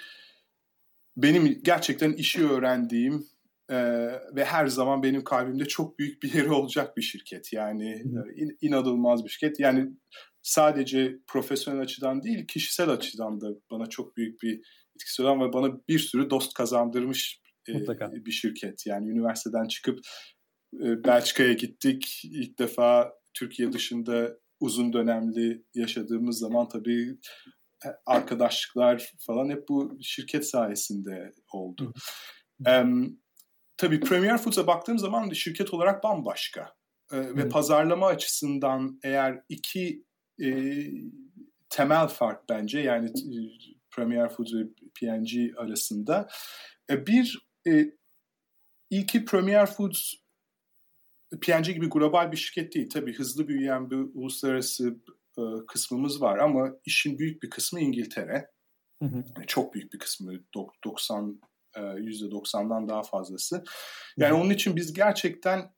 benim 1.17 1.59
gerçekten 1.63 2.13
işi 2.13 2.47
öğrendiğim 2.47 3.25
e, 3.69 3.77
ve 4.35 4.45
her 4.45 4.67
zaman 4.67 5.03
benim 5.03 5.23
kalbimde 5.23 5.65
çok 5.65 5.99
büyük 5.99 6.23
bir 6.23 6.33
yeri 6.33 6.51
olacak 6.51 6.97
bir 6.97 7.01
şirket. 7.01 7.53
Yani 7.53 8.03
hı 8.03 8.31
in, 8.35 8.57
inanılmaz 8.61 9.25
bir 9.25 9.29
şirket. 9.29 9.59
Yani 9.59 9.89
sadece 10.41 11.19
profesyonel 11.27 11.81
açıdan 11.81 12.23
değil 12.23 12.47
kişisel 12.47 12.89
açıdan 12.89 13.41
da 13.41 13.47
bana 13.71 13.85
çok 13.85 14.17
büyük 14.17 14.41
bir 14.41 14.61
etkisi 14.95 15.21
olan 15.21 15.41
ve 15.41 15.53
bana 15.53 15.77
bir 15.87 15.99
sürü 15.99 16.29
dost 16.29 16.53
kazandırmış 16.53 17.41
e, 17.69 17.73
bir 18.25 18.31
şirket. 18.31 18.85
Yani 18.85 19.09
üniversiteden 19.09 19.67
çıkıp 19.67 19.99
e, 20.73 21.03
Belçika'ya 21.03 21.53
gittik. 21.53 22.21
İlk 22.23 22.59
defa 22.59 23.13
Türkiye 23.33 23.73
dışında 23.73 24.37
uzun 24.59 24.93
dönemli 24.93 25.63
yaşadığımız 25.73 26.39
zaman 26.39 26.69
tabii 26.69 27.17
arkadaşlıklar 28.05 29.11
falan 29.19 29.49
hep 29.49 29.69
bu 29.69 29.97
şirket 30.01 30.49
sayesinde 30.49 31.33
oldu. 31.53 31.93
um, 32.67 33.19
tabii 33.77 33.99
Premier 33.99 34.37
Foods'a 34.37 34.67
baktığım 34.67 34.99
zaman 34.99 35.29
şirket 35.29 35.73
olarak 35.73 36.03
bambaşka. 36.03 36.77
E, 37.11 37.17
ve 37.35 37.49
pazarlama 37.49 38.07
açısından 38.07 38.99
eğer 39.03 39.43
iki 39.49 40.05
e, 40.43 40.49
temel 41.69 42.07
fark 42.07 42.49
bence 42.49 42.79
yani 42.79 43.11
Premier 43.91 44.29
Foods 44.29 44.53
ve 44.53 44.63
P&G 44.99 45.53
arasında 45.57 46.27
e, 46.89 47.07
bir 47.07 47.47
e, 47.67 47.85
ilki 48.89 49.25
Premier 49.25 49.65
Foods 49.65 50.13
P&G 51.41 51.71
gibi 51.71 51.89
global 51.89 52.31
bir 52.31 52.37
şirket 52.37 52.75
değil. 52.75 52.89
Tabii 52.89 53.13
hızlı 53.13 53.47
büyüyen 53.47 53.89
bir 53.89 53.95
uluslararası 53.95 54.95
e, 55.37 55.41
kısmımız 55.67 56.21
var 56.21 56.37
ama 56.37 56.69
işin 56.85 57.19
büyük 57.19 57.43
bir 57.43 57.49
kısmı 57.49 57.79
İngiltere. 57.79 58.47
Hı 59.01 59.05
hı. 59.05 59.23
Çok 59.47 59.73
büyük 59.73 59.93
bir 59.93 59.99
kısmı 59.99 60.33
90 60.83 61.41
%90'dan 61.75 62.89
daha 62.89 63.03
fazlası. 63.03 63.63
Yani 64.17 64.31
hı 64.31 64.37
hı. 64.37 64.41
onun 64.41 64.49
için 64.49 64.75
biz 64.75 64.93
gerçekten 64.93 65.73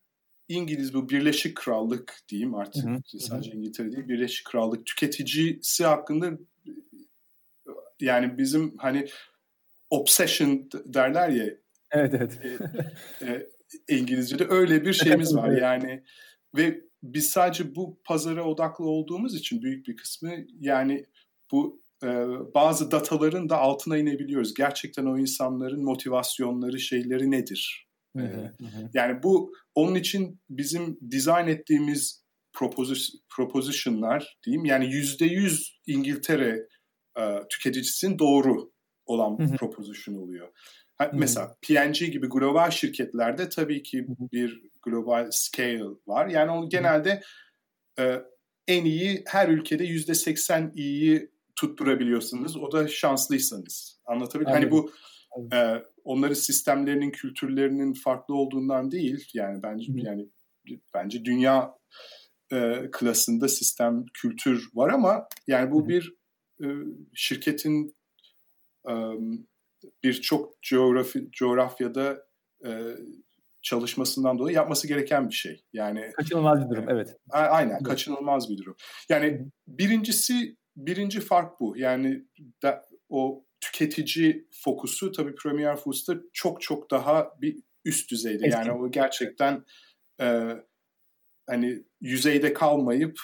İngiliz 0.47 0.93
bu 0.93 1.09
Birleşik 1.09 1.57
Krallık 1.57 2.19
diyeyim 2.29 2.55
artık 2.55 2.85
hı 2.85 2.89
hı. 2.89 3.19
sadece 3.19 3.51
İngiltere 3.51 3.91
değil 3.91 4.07
Birleşik 4.07 4.45
Krallık 4.45 4.85
tüketicisi 4.85 5.85
hakkında 5.85 6.31
yani 7.99 8.37
bizim 8.37 8.77
hani 8.77 9.07
obsession 9.89 10.69
derler 10.85 11.29
ya 11.29 11.45
Evet 11.91 12.13
evet. 12.13 12.39
e, 13.21 13.27
e, 13.27 13.47
İngilizce'de 13.97 14.45
öyle 14.49 14.85
bir 14.85 14.93
şeyimiz 14.93 15.35
var 15.35 15.49
yani 15.49 16.03
ve 16.55 16.81
biz 17.03 17.29
sadece 17.29 17.75
bu 17.75 17.99
pazara 18.03 18.43
odaklı 18.43 18.85
olduğumuz 18.85 19.35
için 19.35 19.61
büyük 19.61 19.87
bir 19.87 19.95
kısmı 19.95 20.31
yani 20.59 21.05
bu 21.51 21.81
e, 22.03 22.07
bazı 22.55 22.91
dataların 22.91 23.49
da 23.49 23.57
altına 23.57 23.97
inebiliyoruz. 23.97 24.53
Gerçekten 24.53 25.05
o 25.05 25.17
insanların 25.17 25.83
motivasyonları, 25.83 26.79
şeyleri 26.79 27.31
nedir? 27.31 27.89
Hı 28.17 28.23
hı, 28.23 28.53
Yani 28.93 29.23
bu 29.23 29.53
onun 29.75 29.95
için 29.95 30.41
bizim 30.49 30.99
dizayn 31.11 31.47
ettiğimiz 31.47 32.23
propos- 32.53 33.13
propositionlar 33.29 34.37
diyeyim 34.45 34.65
yani 34.65 34.93
yüzde 34.93 35.25
yüz 35.25 35.79
İngiltere 35.87 36.67
e, 37.17 37.21
tüketicisinin 37.49 38.19
doğru 38.19 38.71
olan 39.05 39.39
hı 39.39 39.43
hı. 39.43 39.55
proposition 39.55 40.15
oluyor. 40.15 40.47
Ha, 40.95 41.11
mesela 41.13 41.55
P&G 41.61 42.05
gibi 42.07 42.27
global 42.27 42.71
şirketlerde 42.71 43.49
tabii 43.49 43.83
ki 43.83 44.07
bir 44.33 44.61
global 44.81 45.27
scale 45.31 45.85
var. 46.07 46.27
Yani 46.27 46.51
o 46.51 46.69
genelde 46.69 47.21
e, 47.99 48.21
en 48.67 48.85
iyi 48.85 49.23
her 49.27 49.49
ülkede 49.49 49.83
yüzde 49.83 50.13
seksen 50.13 50.71
iyiyi 50.75 51.31
tutturabiliyorsunuz. 51.55 52.57
O 52.57 52.71
da 52.71 52.87
şanslıysanız. 52.87 53.99
Anlatabiliyor 54.05 54.51
Hani 54.51 54.71
bu 54.71 54.91
e, 55.53 55.83
onların 56.03 56.33
sistemlerinin, 56.33 57.11
kültürlerinin 57.11 57.93
farklı 57.93 58.35
olduğundan 58.35 58.91
değil. 58.91 59.27
Yani 59.33 59.63
bence 59.63 59.93
Hı-hı. 59.93 59.99
yani 59.99 60.29
bence 60.93 61.25
dünya 61.25 61.75
e, 62.51 62.89
klasında 62.91 63.47
sistem, 63.47 64.05
kültür 64.13 64.69
var 64.73 64.89
ama 64.89 65.27
yani 65.47 65.71
bu 65.71 65.79
Hı-hı. 65.79 65.89
bir 65.89 66.13
e, 66.63 66.67
şirketin 67.13 67.95
e, 68.89 68.93
birçok 70.03 70.61
coğrafi, 70.61 71.31
coğrafyada 71.31 72.25
e, 72.65 72.69
çalışmasından 73.61 74.39
dolayı 74.39 74.55
yapması 74.55 74.87
gereken 74.87 75.29
bir 75.29 75.33
şey. 75.33 75.63
Yani 75.73 76.11
kaçınılmaz 76.15 76.65
bir 76.65 76.75
durum, 76.75 76.89
evet. 76.89 77.15
A- 77.29 77.37
aynen, 77.37 77.71
evet. 77.71 77.83
kaçınılmaz 77.83 78.49
bir 78.49 78.57
durum. 78.57 78.75
Yani 79.09 79.45
birincisi 79.67 80.55
birinci 80.75 81.19
fark 81.21 81.59
bu. 81.59 81.77
Yani 81.77 82.25
da, 82.63 82.85
o 83.09 83.45
tüketici 83.61 84.47
fokusu 84.51 85.11
tabii 85.11 85.35
Premier 85.35 85.75
Foods'ta 85.75 86.15
çok 86.33 86.61
çok 86.61 86.91
daha 86.91 87.31
bir 87.41 87.63
üst 87.85 88.11
düzeyde. 88.11 88.47
Eski. 88.47 88.59
Yani 88.59 88.71
o 88.71 88.91
gerçekten 88.91 89.65
e, 90.21 90.55
hani 91.49 91.83
yüzeyde 92.01 92.53
kalmayıp 92.53 93.19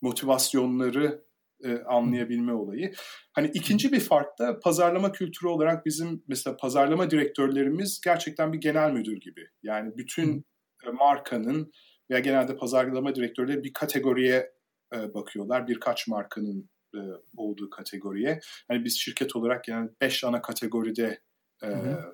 motivasyonları 0.00 1.24
e, 1.64 1.78
anlayabilme 1.78 2.52
olayı. 2.52 2.92
Hani 3.32 3.50
ikinci 3.54 3.92
bir 3.92 4.00
fark 4.00 4.38
da 4.38 4.60
pazarlama 4.60 5.12
kültürü 5.12 5.48
olarak 5.48 5.86
bizim 5.86 6.24
mesela 6.28 6.56
pazarlama 6.56 7.10
direktörlerimiz 7.10 8.00
gerçekten 8.04 8.52
bir 8.52 8.60
genel 8.60 8.90
müdür 8.90 9.20
gibi. 9.20 9.46
Yani 9.62 9.92
bütün 9.96 10.44
e, 10.86 10.90
markanın 10.90 11.72
veya 12.10 12.20
genelde 12.20 12.56
pazarlama 12.56 13.14
direktörleri 13.14 13.64
bir 13.64 13.72
kategoriye 13.72 14.52
e, 14.94 15.14
bakıyorlar. 15.14 15.68
Birkaç 15.68 16.08
markanın 16.08 16.70
e, 16.94 16.98
olduğu 17.36 17.70
kategoriye. 17.70 18.40
Hani 18.68 18.84
biz 18.84 18.98
şirket 18.98 19.36
olarak 19.36 19.68
yani 19.68 19.90
beş 20.00 20.24
ana 20.24 20.42
kategoride 20.42 21.20
e, 21.62 21.68
e, 21.68 22.04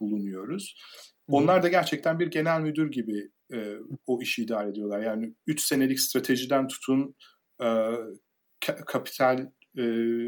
bulunuyoruz. 0.00 0.76
Onlar 1.28 1.62
da 1.62 1.68
gerçekten 1.68 2.18
bir 2.18 2.26
genel 2.26 2.60
müdür 2.60 2.90
gibi 2.90 3.30
e, 3.52 3.74
o 4.06 4.22
işi 4.22 4.42
idare 4.42 4.70
ediyorlar. 4.70 5.00
Yani 5.00 5.34
3 5.46 5.60
senelik 5.60 6.00
stratejiden 6.00 6.68
tutun 6.68 7.14
e, 7.62 7.68
kapital 8.86 9.50
e, 9.76 9.82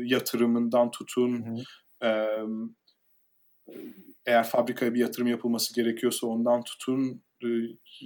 yatırımından 0.04 0.90
tutun 0.90 1.46
hı 1.46 1.50
hı. 1.50 2.06
E, 2.06 2.10
eğer 4.26 4.44
fabrikaya 4.44 4.94
bir 4.94 5.00
yatırım 5.00 5.26
yapılması 5.26 5.74
gerekiyorsa 5.74 6.26
ondan 6.26 6.64
tutun 6.64 7.22
e, 7.42 7.48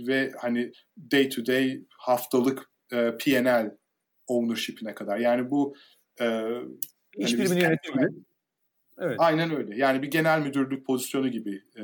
ve 0.07 0.33
hani 0.40 0.73
day 1.12 1.28
to 1.28 1.47
day 1.47 1.85
haftalık 1.99 2.71
e, 2.93 3.16
P&L 3.16 3.76
ownership'ine 4.26 4.95
kadar. 4.95 5.19
Yani 5.19 5.50
bu 5.50 5.76
e, 6.21 6.49
iş 7.16 7.33
hani 7.33 7.43
birimini 7.43 8.25
Evet. 8.99 9.16
Aynen 9.19 9.57
öyle. 9.57 9.76
Yani 9.76 10.02
bir 10.02 10.11
genel 10.11 10.40
müdürlük 10.40 10.87
pozisyonu 10.87 11.28
gibi 11.28 11.62
e, 11.76 11.83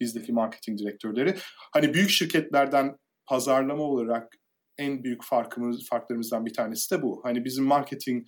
bizdeki 0.00 0.32
marketing 0.32 0.78
direktörleri. 0.78 1.34
Hani 1.72 1.94
büyük 1.94 2.10
şirketlerden 2.10 2.96
pazarlama 3.26 3.82
olarak 3.82 4.36
en 4.78 5.04
büyük 5.04 5.24
farkımız 5.24 5.88
farklarımızdan 5.88 6.46
bir 6.46 6.54
tanesi 6.54 6.94
de 6.94 7.02
bu. 7.02 7.20
Hani 7.24 7.44
bizim 7.44 7.64
marketing 7.64 8.26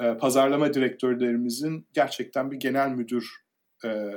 e, 0.00 0.16
pazarlama 0.16 0.74
direktörlerimizin 0.74 1.86
gerçekten 1.92 2.50
bir 2.50 2.56
genel 2.56 2.88
müdür 2.88 3.30
e, 3.84 4.10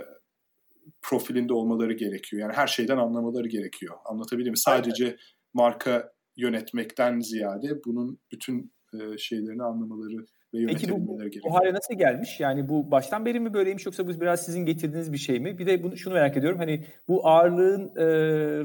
profilinde 1.02 1.54
olmaları 1.54 1.94
gerekiyor. 1.94 2.42
Yani 2.42 2.54
her 2.54 2.68
şeyden 2.68 2.98
anlamaları 2.98 3.48
gerekiyor. 3.48 3.96
Anlatabildim 4.06 4.52
mi? 4.52 4.58
Sadece 4.58 5.06
Aynen. 5.06 5.18
marka 5.54 6.12
yönetmekten 6.38 7.20
ziyade 7.20 7.84
bunun 7.86 8.20
bütün 8.32 8.74
e, 8.94 9.18
şeylerini 9.18 9.64
anlamaları 9.64 10.26
ve 10.54 10.66
Peki 10.66 10.90
bu, 10.90 11.18
gerekiyor. 11.18 11.46
bu 11.46 11.56
hale 11.56 11.74
nasıl 11.74 11.94
gelmiş? 11.94 12.40
Yani 12.40 12.70
bu 12.70 12.92
baştan 12.92 13.26
beri 13.26 13.40
mi 13.40 13.54
böyleymiş 13.54 13.86
yoksa 13.86 14.08
bu 14.08 14.22
biraz 14.22 14.46
sizin 14.46 14.66
getirdiğiniz 14.66 15.14
bir 15.14 15.18
şey 15.18 15.40
mi? 15.40 15.58
Bir 15.58 15.68
de 15.68 15.84
bunu 15.84 15.98
şunu 15.98 16.14
merak 16.14 16.38
ediyorum. 16.38 16.60
Hani 16.60 16.86
bu 17.08 17.28
ağırlığın 17.28 17.96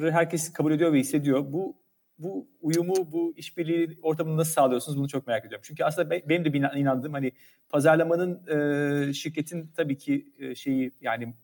e, 0.06 0.10
herkes 0.10 0.52
kabul 0.52 0.72
ediyor 0.72 0.92
ve 0.92 0.98
hissediyor. 0.98 1.52
Bu 1.52 1.76
bu 2.22 2.48
uyumu, 2.62 3.12
bu 3.12 3.34
işbirliği 3.36 3.98
ortamını 4.02 4.36
nasıl 4.36 4.52
sağlıyorsunuz 4.52 4.98
bunu 4.98 5.08
çok 5.08 5.26
merak 5.26 5.44
ediyorum. 5.44 5.64
Çünkü 5.66 5.84
aslında 5.84 6.10
benim 6.10 6.44
de 6.44 6.78
inandığım 6.78 7.12
hani 7.12 7.32
pazarlamanın 7.68 8.46
e, 8.46 9.12
şirketin 9.12 9.70
tabii 9.76 9.98
ki 9.98 10.26
e, 10.38 10.54
şeyi 10.54 10.92
yani 11.00 11.34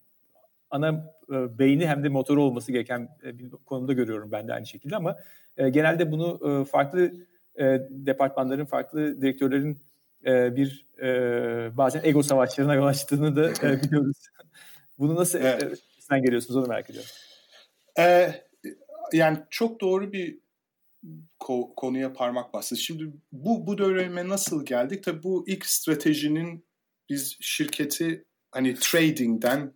ana 0.71 1.14
e, 1.33 1.59
beyni 1.59 1.87
hem 1.87 2.04
de 2.04 2.09
motoru 2.09 2.42
olması 2.42 2.73
gereken 2.73 3.09
e, 3.25 3.38
bir 3.38 3.50
konumda 3.50 3.92
görüyorum 3.92 4.33
ben 4.33 4.49
de 4.49 4.54
aynı 4.54 4.66
şekilde 4.66 4.97
ama 4.97 5.16
e, 5.56 5.68
genelde 5.68 6.12
bunu 6.12 6.61
e, 6.61 6.64
farklı 6.64 7.12
e, 7.59 7.64
departmanların, 7.90 8.64
farklı 8.64 9.21
direktörlerin 9.21 9.78
e, 10.26 10.56
bir 10.56 10.87
e, 11.02 11.76
bazen 11.76 12.00
ego 12.04 12.23
savaşlarına 12.23 12.75
yol 12.75 12.87
açtığını 12.87 13.37
da 13.37 13.50
e, 13.68 13.83
biliyoruz. 13.83 14.16
Bunu 14.99 15.14
nasıl 15.14 15.38
evet. 15.38 15.62
e, 15.62 15.76
sen 16.00 16.23
geliyorsunuz 16.23 16.56
onu 16.56 16.66
merak 16.66 16.90
ediyorum. 16.90 17.11
Ee, 17.99 18.33
yani 19.12 19.38
çok 19.50 19.80
doğru 19.80 20.12
bir 20.12 20.38
ko- 21.40 21.75
konuya 21.76 22.12
parmak 22.12 22.52
bastı. 22.52 22.76
Şimdi 22.76 23.12
bu 23.32 23.66
bu 23.66 23.78
döneme 23.78 24.28
nasıl 24.28 24.64
geldik? 24.64 25.02
Tabii 25.02 25.22
bu 25.22 25.44
ilk 25.48 25.66
stratejinin 25.66 26.64
biz 27.08 27.36
şirketi 27.40 28.25
hani 28.52 28.75
trading'den 28.75 29.75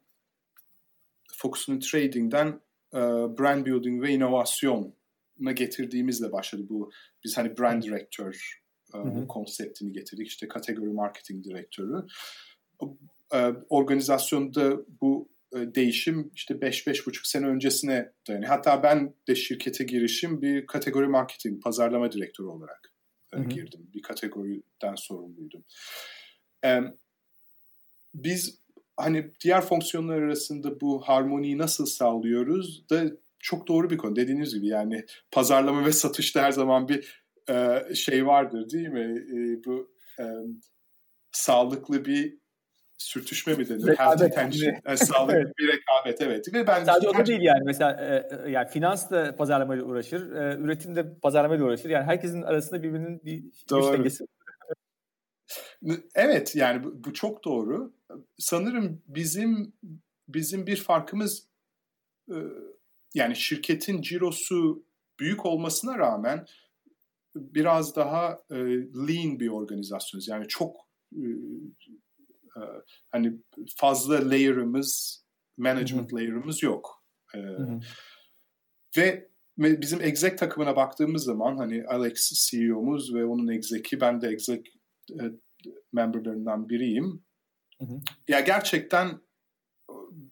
fokusunu 1.32 1.78
trading'den 1.78 2.60
e, 2.94 2.98
brand 3.38 3.66
building 3.66 4.02
ve 4.02 4.12
inovasyona 4.12 5.52
getirdiğimizle 5.54 6.32
başladı 6.32 6.62
bu. 6.68 6.90
Biz 7.24 7.38
hani 7.38 7.58
brand 7.58 7.82
director 7.82 8.60
e, 8.94 8.98
konseptini 9.28 9.92
getirdik. 9.92 10.28
İşte 10.28 10.48
kategori 10.48 10.88
marketing 10.88 11.44
direktörü. 11.44 12.06
E, 13.34 13.52
organizasyonda 13.68 14.76
bu 15.00 15.28
değişim 15.52 16.30
işte 16.34 16.54
5-5,5 16.54 17.28
sene 17.28 17.46
öncesine 17.46 18.12
dayanıyor. 18.28 18.50
Hatta 18.50 18.82
ben 18.82 19.14
de 19.28 19.34
şirkete 19.34 19.84
girişim 19.84 20.42
bir 20.42 20.66
kategori 20.66 21.06
marketing, 21.06 21.62
pazarlama 21.62 22.12
direktörü 22.12 22.46
olarak 22.46 22.92
hı 23.34 23.40
hı. 23.40 23.48
girdim. 23.48 23.90
Bir 23.94 24.02
kategoriden 24.02 24.94
sorumluydum. 24.94 25.64
Biz 28.14 28.60
hani 28.96 29.30
diğer 29.44 29.60
fonksiyonlar 29.60 30.22
arasında 30.22 30.80
bu 30.80 31.00
harmoniyi 31.00 31.58
nasıl 31.58 31.86
sağlıyoruz 31.86 32.90
da 32.90 33.10
çok 33.38 33.68
doğru 33.68 33.90
bir 33.90 33.98
konu. 33.98 34.16
Dediğiniz 34.16 34.54
gibi 34.54 34.66
yani 34.66 35.04
pazarlama 35.30 35.86
ve 35.86 35.92
satışta 35.92 36.42
her 36.42 36.52
zaman 36.52 36.88
bir 36.88 37.24
şey 37.94 38.26
vardır 38.26 38.70
değil 38.70 38.88
mi? 38.88 39.24
bu 39.66 39.90
sağlıklı 41.32 42.04
bir 42.04 42.39
sürtüşme 43.00 43.54
mi 43.54 43.68
denir? 43.68 43.86
Rekabet. 43.86 44.36
Yani 44.86 44.98
sağlıklı 44.98 45.36
evet. 45.36 45.58
bir 45.58 45.68
rekabet 45.68 46.20
evet. 46.20 46.54
Ve 46.54 46.66
ben 46.66 46.84
Sadece 46.84 47.08
o 47.08 47.14
da 47.14 47.26
değil 47.26 47.40
yani 47.40 47.62
mesela 47.64 47.90
e, 48.00 48.50
yani 48.50 48.68
finans 48.68 49.10
da 49.10 49.36
pazarlamayla 49.36 49.84
uğraşır, 49.84 50.32
e, 50.32 50.56
üretim 50.56 50.96
de 50.96 51.18
pazarlamayla 51.22 51.64
uğraşır. 51.64 51.90
Yani 51.90 52.04
herkesin 52.04 52.42
arasında 52.42 52.82
birbirinin 52.82 53.20
bir 53.24 53.44
doğru. 53.70 53.92
dengesi. 53.92 54.24
Evet 56.14 56.56
yani 56.56 56.84
bu, 56.84 57.04
bu 57.04 57.12
çok 57.12 57.44
doğru. 57.44 57.92
Sanırım 58.38 59.02
bizim 59.08 59.72
bizim 60.28 60.66
bir 60.66 60.76
farkımız 60.76 61.48
e, 62.28 62.36
yani 63.14 63.36
şirketin 63.36 64.02
cirosu 64.02 64.84
büyük 65.20 65.46
olmasına 65.46 65.98
rağmen 65.98 66.46
biraz 67.34 67.96
daha 67.96 68.38
e, 68.50 68.56
lean 69.08 69.40
bir 69.40 69.48
organizasyonuz. 69.48 70.28
Yani 70.28 70.48
çok 70.48 70.76
e, 71.12 71.24
e, 72.56 72.60
hani 73.10 73.32
fazla 73.76 74.30
layer'ımız, 74.30 75.24
management 75.56 76.14
layer'ımız 76.14 76.62
yok. 76.62 77.04
E, 77.34 77.38
ve 78.96 79.30
bizim 79.58 80.00
exec 80.00 80.36
takımına 80.36 80.76
baktığımız 80.76 81.24
zaman 81.24 81.56
hani 81.56 81.84
Alex 81.86 82.50
CEO'muz 82.50 83.14
ve 83.14 83.24
onun 83.24 83.48
exec'i 83.48 84.00
ben 84.00 84.20
de 84.20 84.28
exec 84.28 84.62
e, 85.10 85.22
memberlarından 85.92 86.68
biriyim. 86.68 87.24
Hı-hı. 87.78 88.00
Ya 88.28 88.40
gerçekten 88.40 89.20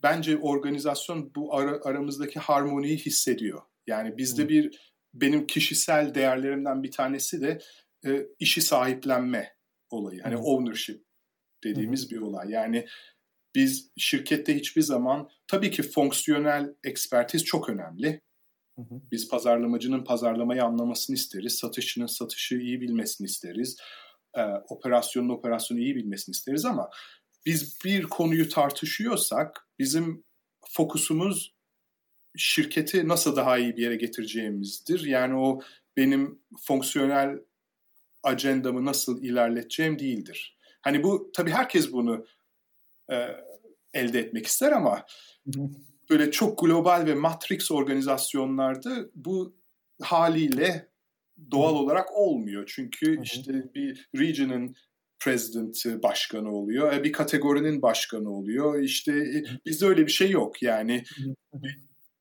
bence 0.03 0.37
organizasyon 0.37 1.35
bu 1.35 1.55
ara, 1.55 1.81
aramızdaki 1.85 2.39
harmoniyi 2.39 2.97
hissediyor. 2.97 3.63
Yani 3.87 4.17
bizde 4.19 4.43
Hı-hı. 4.43 4.49
bir 4.49 4.93
benim 5.15 5.47
kişisel 5.47 6.15
değerlerimden 6.15 6.83
bir 6.83 6.91
tanesi 6.91 7.41
de 7.41 7.59
e, 8.07 8.27
işi 8.39 8.63
sahiplenme 8.63 9.57
olayı. 9.91 10.23
Hani 10.23 10.37
ownership 10.37 11.08
dediğimiz 11.65 12.03
Hı-hı. 12.03 12.11
bir 12.11 12.21
olay. 12.21 12.51
Yani 12.51 12.87
biz 13.55 13.91
şirkette 13.97 14.57
hiçbir 14.57 14.83
zaman 14.83 15.29
tabii 15.47 15.71
ki 15.71 15.83
fonksiyonel 15.83 16.75
ekspertiz 16.85 17.45
çok 17.45 17.69
önemli. 17.69 18.21
Hı-hı. 18.79 19.01
Biz 19.13 19.29
pazarlamacının 19.29 20.05
pazarlamayı 20.05 20.65
anlamasını 20.65 21.17
isteriz. 21.17 21.59
Satışçının 21.59 22.07
satışı 22.07 22.55
iyi 22.55 22.81
bilmesini 22.81 23.25
isteriz. 23.25 23.77
E, 24.35 24.43
operasyonun 24.69 25.29
operasyonu 25.29 25.81
iyi 25.81 25.97
bilmesini 25.97 26.33
isteriz 26.33 26.65
ama 26.65 26.91
biz 27.47 27.79
bir 27.85 28.03
konuyu 28.03 28.49
tartışıyorsak 28.49 29.69
bizim 29.79 30.25
fokusumuz 30.69 31.55
şirketi 32.37 33.09
nasıl 33.09 33.37
daha 33.37 33.59
iyi 33.59 33.77
bir 33.77 33.83
yere 33.83 33.97
getireceğimizdir. 33.97 35.05
Yani 35.05 35.37
o 35.37 35.61
benim 35.97 36.43
fonksiyonel 36.61 37.39
ajandamı 38.23 38.85
nasıl 38.85 39.23
ilerleteceğim 39.23 39.99
değildir. 39.99 40.58
Hani 40.83 41.03
bu 41.03 41.31
tabii 41.35 41.51
herkes 41.51 41.93
bunu 41.93 42.27
e, 43.13 43.17
elde 43.95 44.19
etmek 44.19 44.47
ister 44.47 44.73
ama 44.73 45.07
böyle 46.11 46.31
çok 46.31 46.59
global 46.59 47.07
ve 47.07 47.15
matrix 47.15 47.71
organizasyonlarda 47.71 49.11
bu 49.15 49.57
haliyle 50.03 50.89
doğal 51.51 51.75
olarak 51.75 52.13
olmuyor. 52.13 52.65
Çünkü 52.67 53.23
işte 53.23 53.75
bir 53.75 54.09
region'ın 54.17 54.75
president 55.21 56.03
başkanı 56.03 56.53
oluyor, 56.53 56.93
e, 56.93 57.05
bir 57.05 57.13
kategorinin 57.13 57.83
başkanı 57.83 58.31
oluyor. 58.31 58.83
İşte 58.83 59.13
e, 59.13 59.45
bizde 59.67 59.87
öyle 59.87 60.07
bir 60.07 60.13
şey 60.13 60.31
yok. 60.31 60.63
Yani 60.63 61.05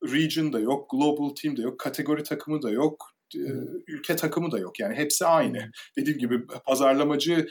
region 0.02 0.52
da 0.52 0.60
yok, 0.60 0.90
global 0.90 1.28
team 1.28 1.56
de 1.56 1.62
yok, 1.62 1.80
kategori 1.80 2.22
takımı 2.22 2.62
da 2.62 2.70
yok, 2.70 3.12
e, 3.34 3.48
ülke 3.86 4.16
takımı 4.16 4.52
da 4.52 4.58
yok. 4.58 4.80
Yani 4.80 4.94
hepsi 4.94 5.26
aynı. 5.26 5.70
Dediğim 5.96 6.18
gibi 6.18 6.46
pazarlamacı 6.46 7.48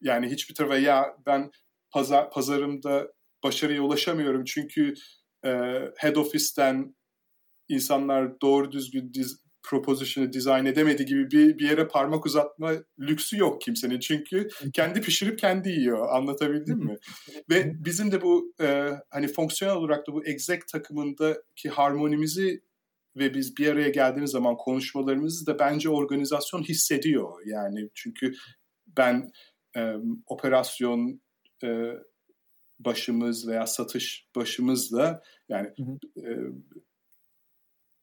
yani 0.00 0.30
hiçbir 0.30 0.54
tarafa 0.54 0.76
ya 0.76 1.16
ben 1.26 1.50
pazar, 1.90 2.30
pazarımda 2.30 3.12
başarıya 3.44 3.82
ulaşamıyorum 3.82 4.44
çünkü 4.44 4.94
e, 5.44 5.50
head 5.96 6.16
office'ten 6.16 6.94
insanlar 7.68 8.40
doğru 8.40 8.72
düzgün 8.72 9.14
diz, 9.14 9.42
proposition'ı 9.68 10.32
dizayn 10.32 10.64
edemedi 10.64 11.06
gibi 11.06 11.30
bir, 11.30 11.58
bir 11.58 11.68
yere 11.68 11.88
parmak 11.88 12.26
uzatma 12.26 12.72
lüksü 13.00 13.38
yok 13.38 13.60
kimsenin. 13.60 14.00
Çünkü 14.00 14.48
kendi 14.72 15.00
pişirip 15.00 15.38
kendi 15.38 15.68
yiyor. 15.68 16.08
Anlatabildim 16.08 16.78
mi? 16.78 16.96
Ve 17.50 17.84
bizim 17.84 18.12
de 18.12 18.22
bu 18.22 18.52
e, 18.60 18.90
hani 19.10 19.28
fonksiyonel 19.28 19.76
olarak 19.76 20.08
da 20.08 20.12
bu 20.12 20.24
exec 20.26 20.60
takımındaki 20.72 21.68
harmonimizi 21.68 22.60
ve 23.16 23.34
biz 23.34 23.56
bir 23.56 23.68
araya 23.68 23.88
geldiğimiz 23.88 24.30
zaman 24.30 24.56
konuşmalarımızı 24.56 25.46
da 25.46 25.58
bence 25.58 25.88
organizasyon 25.88 26.62
hissediyor. 26.62 27.32
Yani 27.46 27.88
çünkü 27.94 28.32
ben 28.86 29.30
e, 29.76 29.94
operasyon 30.26 31.20
e, 31.64 31.92
başımız 32.78 33.48
veya 33.48 33.66
satış 33.66 34.28
başımızla 34.36 35.22
yani 35.48 35.68
e, 36.16 36.26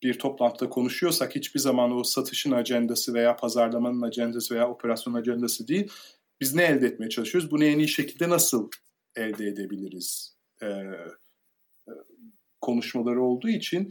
bir 0.03 0.19
toplantıda 0.19 0.69
konuşuyorsak 0.69 1.35
hiçbir 1.35 1.59
zaman 1.59 1.91
o 1.91 2.03
satışın 2.03 2.51
ajandası 2.51 3.13
veya 3.13 3.35
pazarlamanın 3.35 4.01
ajandası 4.01 4.55
veya 4.55 4.69
operasyon 4.69 5.13
ajandası 5.13 5.67
değil. 5.67 5.91
Biz 6.41 6.55
ne 6.55 6.63
elde 6.63 6.87
etmeye 6.87 7.09
çalışıyoruz? 7.09 7.51
Bunu 7.51 7.65
en 7.65 7.79
iyi 7.79 7.87
şekilde 7.87 8.29
nasıl 8.29 8.69
elde 9.15 9.45
edebiliriz? 9.45 10.37
Ee, 10.61 10.67
e, 11.87 11.91
konuşmaları 12.61 13.23
olduğu 13.23 13.49
için 13.49 13.89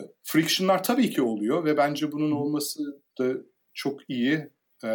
e, 0.00 0.04
frictionlar 0.22 0.84
tabii 0.84 1.10
ki 1.10 1.22
oluyor 1.22 1.64
ve 1.64 1.76
bence 1.76 2.12
bunun 2.12 2.30
olması 2.30 3.02
da 3.18 3.32
çok 3.74 4.10
iyi, 4.10 4.34
e, 4.84 4.88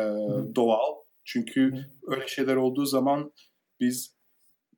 doğal. 0.55 1.00
Çünkü 1.25 1.85
öyle 2.07 2.27
şeyler 2.27 2.55
olduğu 2.55 2.85
zaman 2.85 3.31
biz 3.79 4.15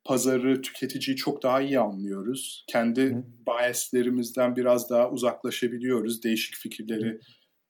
pazarı, 0.04 0.62
tüketiciyi 0.62 1.16
çok 1.16 1.42
daha 1.42 1.60
iyi 1.60 1.80
anlıyoruz. 1.80 2.64
Kendi 2.68 3.02
Hı. 3.02 3.24
biaslerimizden 3.46 4.56
biraz 4.56 4.90
daha 4.90 5.10
uzaklaşabiliyoruz. 5.10 6.22
Değişik 6.22 6.54
fikirleri 6.54 7.20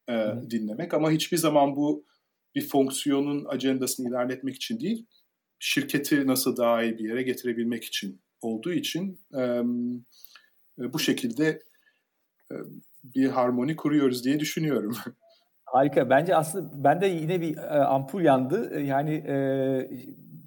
e, 0.08 0.14
dinlemek 0.50 0.94
ama 0.94 1.10
hiçbir 1.10 1.36
zaman 1.36 1.76
bu 1.76 2.06
bir 2.54 2.68
fonksiyonun 2.68 3.44
ajandasını 3.44 4.08
ilerletmek 4.08 4.56
için 4.56 4.80
değil, 4.80 5.06
şirketi 5.58 6.26
nasıl 6.26 6.56
daha 6.56 6.82
iyi 6.82 6.98
bir 6.98 7.08
yere 7.08 7.22
getirebilmek 7.22 7.84
için 7.84 8.22
olduğu 8.40 8.72
için 8.72 9.20
e, 9.34 9.62
bu 10.78 10.98
şekilde 10.98 11.62
e, 12.52 12.54
bir 13.04 13.28
harmoni 13.28 13.76
kuruyoruz 13.76 14.24
diye 14.24 14.40
düşünüyorum. 14.40 14.96
Harika. 15.64 16.10
Bence 16.10 16.36
aslında 16.36 16.84
bende 16.84 17.06
yine 17.06 17.40
bir 17.40 17.56
e, 17.56 17.60
ampul 17.84 18.20
yandı. 18.20 18.80
Yani 18.80 19.14
e, 19.14 19.36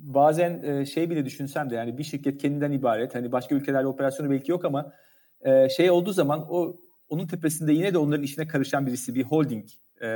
bazen 0.01 0.63
e, 0.63 0.85
şey 0.85 1.09
bile 1.09 1.25
düşünsem 1.25 1.69
de 1.69 1.75
yani 1.75 1.97
bir 1.97 2.03
şirket 2.03 2.37
kendinden 2.37 2.71
ibaret. 2.71 3.15
Hani 3.15 3.31
başka 3.31 3.55
ülkelerde 3.55 3.87
operasyonu 3.87 4.29
belki 4.29 4.51
yok 4.51 4.65
ama 4.65 4.93
e, 5.41 5.69
şey 5.69 5.91
olduğu 5.91 6.13
zaman 6.13 6.45
o 6.49 6.75
onun 7.09 7.27
tepesinde 7.27 7.73
yine 7.73 7.93
de 7.93 7.97
onların 7.97 8.23
işine 8.23 8.47
karışan 8.47 8.87
birisi, 8.87 9.15
bir 9.15 9.23
holding 9.23 9.65
e, 10.01 10.07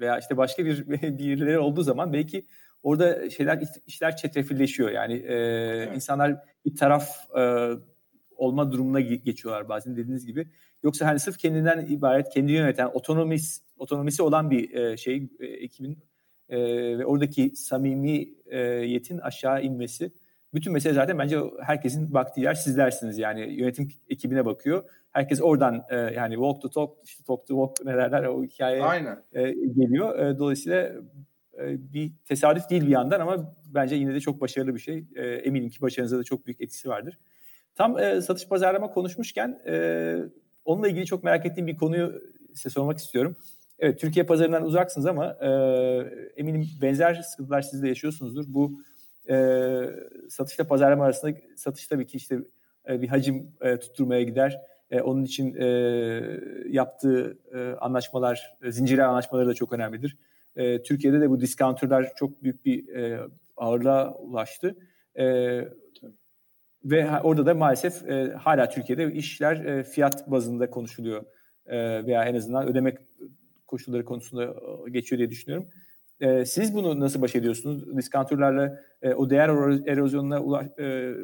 veya 0.00 0.18
işte 0.18 0.36
başka 0.36 0.64
bir 0.64 0.88
birileri 1.18 1.58
olduğu 1.58 1.82
zaman 1.82 2.12
belki 2.12 2.46
orada 2.82 3.30
şeyler 3.30 3.62
işler 3.86 4.16
çetrefilleşiyor. 4.16 4.90
Yani 4.90 5.14
e, 5.14 5.34
evet. 5.34 5.90
insanlar 5.94 6.36
bir 6.64 6.76
taraf 6.76 7.08
e, 7.38 7.70
olma 8.42 8.72
durumuna 8.72 9.00
geçiyorlar 9.00 9.68
bazen 9.68 9.96
dediğiniz 9.96 10.26
gibi. 10.26 10.48
Yoksa 10.82 11.06
hani 11.06 11.18
sırf 11.18 11.38
kendinden 11.38 11.86
ibaret, 11.86 12.28
kendi 12.28 12.52
yöneten, 12.52 12.90
otonomis, 12.94 13.62
otonomisi 13.78 14.22
olan 14.22 14.50
bir 14.50 14.74
e, 14.74 14.96
şey 14.96 15.28
e, 15.40 15.46
ekibin 15.46 15.98
e, 16.48 16.58
ve 16.98 17.06
oradaki 17.06 17.52
samimiyetin 17.54 19.18
aşağı 19.18 19.62
inmesi. 19.62 20.12
Bütün 20.54 20.72
mesele 20.72 20.94
zaten 20.94 21.18
bence 21.18 21.40
herkesin 21.60 22.14
baktığı 22.14 22.40
yer 22.40 22.54
sizlersiniz. 22.54 23.18
Yani 23.18 23.52
yönetim 23.52 23.88
ekibine 24.08 24.44
bakıyor. 24.44 24.84
Herkes 25.10 25.42
oradan 25.42 25.82
e, 25.90 25.96
yani 25.96 26.34
walk 26.34 26.62
the 26.62 26.68
talk, 26.68 26.90
işte 27.04 27.24
talk 27.24 27.46
the 27.46 27.54
walk 27.54 27.84
ne 27.84 27.96
derler 27.96 28.24
o 28.24 28.44
hikaye 28.44 28.82
Aynen. 28.82 29.18
E, 29.32 29.42
geliyor. 29.52 30.18
E, 30.18 30.38
dolayısıyla 30.38 30.92
e, 31.58 31.92
bir 31.92 32.12
tesadüf 32.24 32.70
değil 32.70 32.82
bir 32.82 32.92
yandan 32.92 33.20
ama 33.20 33.54
bence 33.74 33.94
yine 33.94 34.14
de 34.14 34.20
çok 34.20 34.40
başarılı 34.40 34.74
bir 34.74 34.80
şey. 34.80 35.04
E, 35.14 35.26
eminim 35.26 35.70
ki 35.70 35.80
başarınıza 35.80 36.18
da 36.18 36.24
çok 36.24 36.46
büyük 36.46 36.60
etkisi 36.60 36.88
vardır. 36.88 37.18
Tam 37.74 37.98
e, 37.98 38.20
satış 38.20 38.48
pazarlama 38.48 38.90
konuşmuşken 38.90 39.62
e, 39.66 40.16
onunla 40.64 40.88
ilgili 40.88 41.06
çok 41.06 41.24
merak 41.24 41.46
ettiğim 41.46 41.66
bir 41.66 41.76
konuyu 41.76 42.22
size 42.54 42.70
sormak 42.70 42.98
istiyorum. 42.98 43.36
Evet 43.78 44.00
Türkiye 44.00 44.26
pazarından 44.26 44.64
uzaksınız 44.64 45.06
ama 45.06 45.26
e, 45.40 45.48
eminim 46.36 46.68
benzer 46.82 47.14
sıkıntılar 47.14 47.62
siz 47.62 47.82
de 47.82 47.88
yaşıyorsunuzdur. 47.88 48.44
Bu 48.48 48.72
e, 49.30 49.36
satışla 50.28 50.64
pazarlama 50.64 51.04
arasında 51.04 51.32
satış 51.56 51.86
tabii 51.86 52.06
ki 52.06 52.16
işte 52.16 52.38
e, 52.88 53.02
bir 53.02 53.08
hacim 53.08 53.52
e, 53.60 53.76
tutturmaya 53.76 54.22
gider. 54.22 54.60
E, 54.90 55.00
onun 55.00 55.22
için 55.24 55.54
e, 55.54 55.66
yaptığı 56.68 57.38
e, 57.54 57.74
anlaşmalar, 57.80 58.56
e, 58.62 58.72
zincirler 58.72 59.04
anlaşmaları 59.04 59.48
da 59.48 59.54
çok 59.54 59.72
önemlidir. 59.72 60.16
E, 60.56 60.82
Türkiye'de 60.82 61.20
de 61.20 61.30
bu 61.30 61.40
discounterlar 61.40 62.12
çok 62.16 62.42
büyük 62.42 62.64
bir 62.64 62.88
e, 62.94 63.20
ağırlığa 63.56 64.14
ulaştı. 64.14 64.76
E, 65.18 65.24
ve 66.84 67.20
orada 67.20 67.46
da 67.46 67.54
maalesef 67.54 68.08
e, 68.08 68.32
hala 68.32 68.68
Türkiye'de 68.68 69.12
işler 69.12 69.64
e, 69.64 69.84
fiyat 69.84 70.30
bazında 70.30 70.70
konuşuluyor 70.70 71.24
e, 71.66 72.06
veya 72.06 72.24
en 72.24 72.34
azından 72.34 72.68
ödemek 72.68 72.98
koşulları 73.66 74.04
konusunda 74.04 74.44
e, 74.86 74.90
geçiyor 74.90 75.18
diye 75.18 75.30
düşünüyorum. 75.30 75.68
E, 76.20 76.44
siz 76.44 76.74
bunu 76.74 77.00
nasıl 77.00 77.22
baş 77.22 77.34
ediyorsunuz? 77.36 77.96
Diskantörlerle 77.96 78.78
e, 79.02 79.14
o 79.14 79.30
değer 79.30 79.48
erozyonuna 79.88 80.42
ulaş, 80.42 80.66
e, 80.78 81.14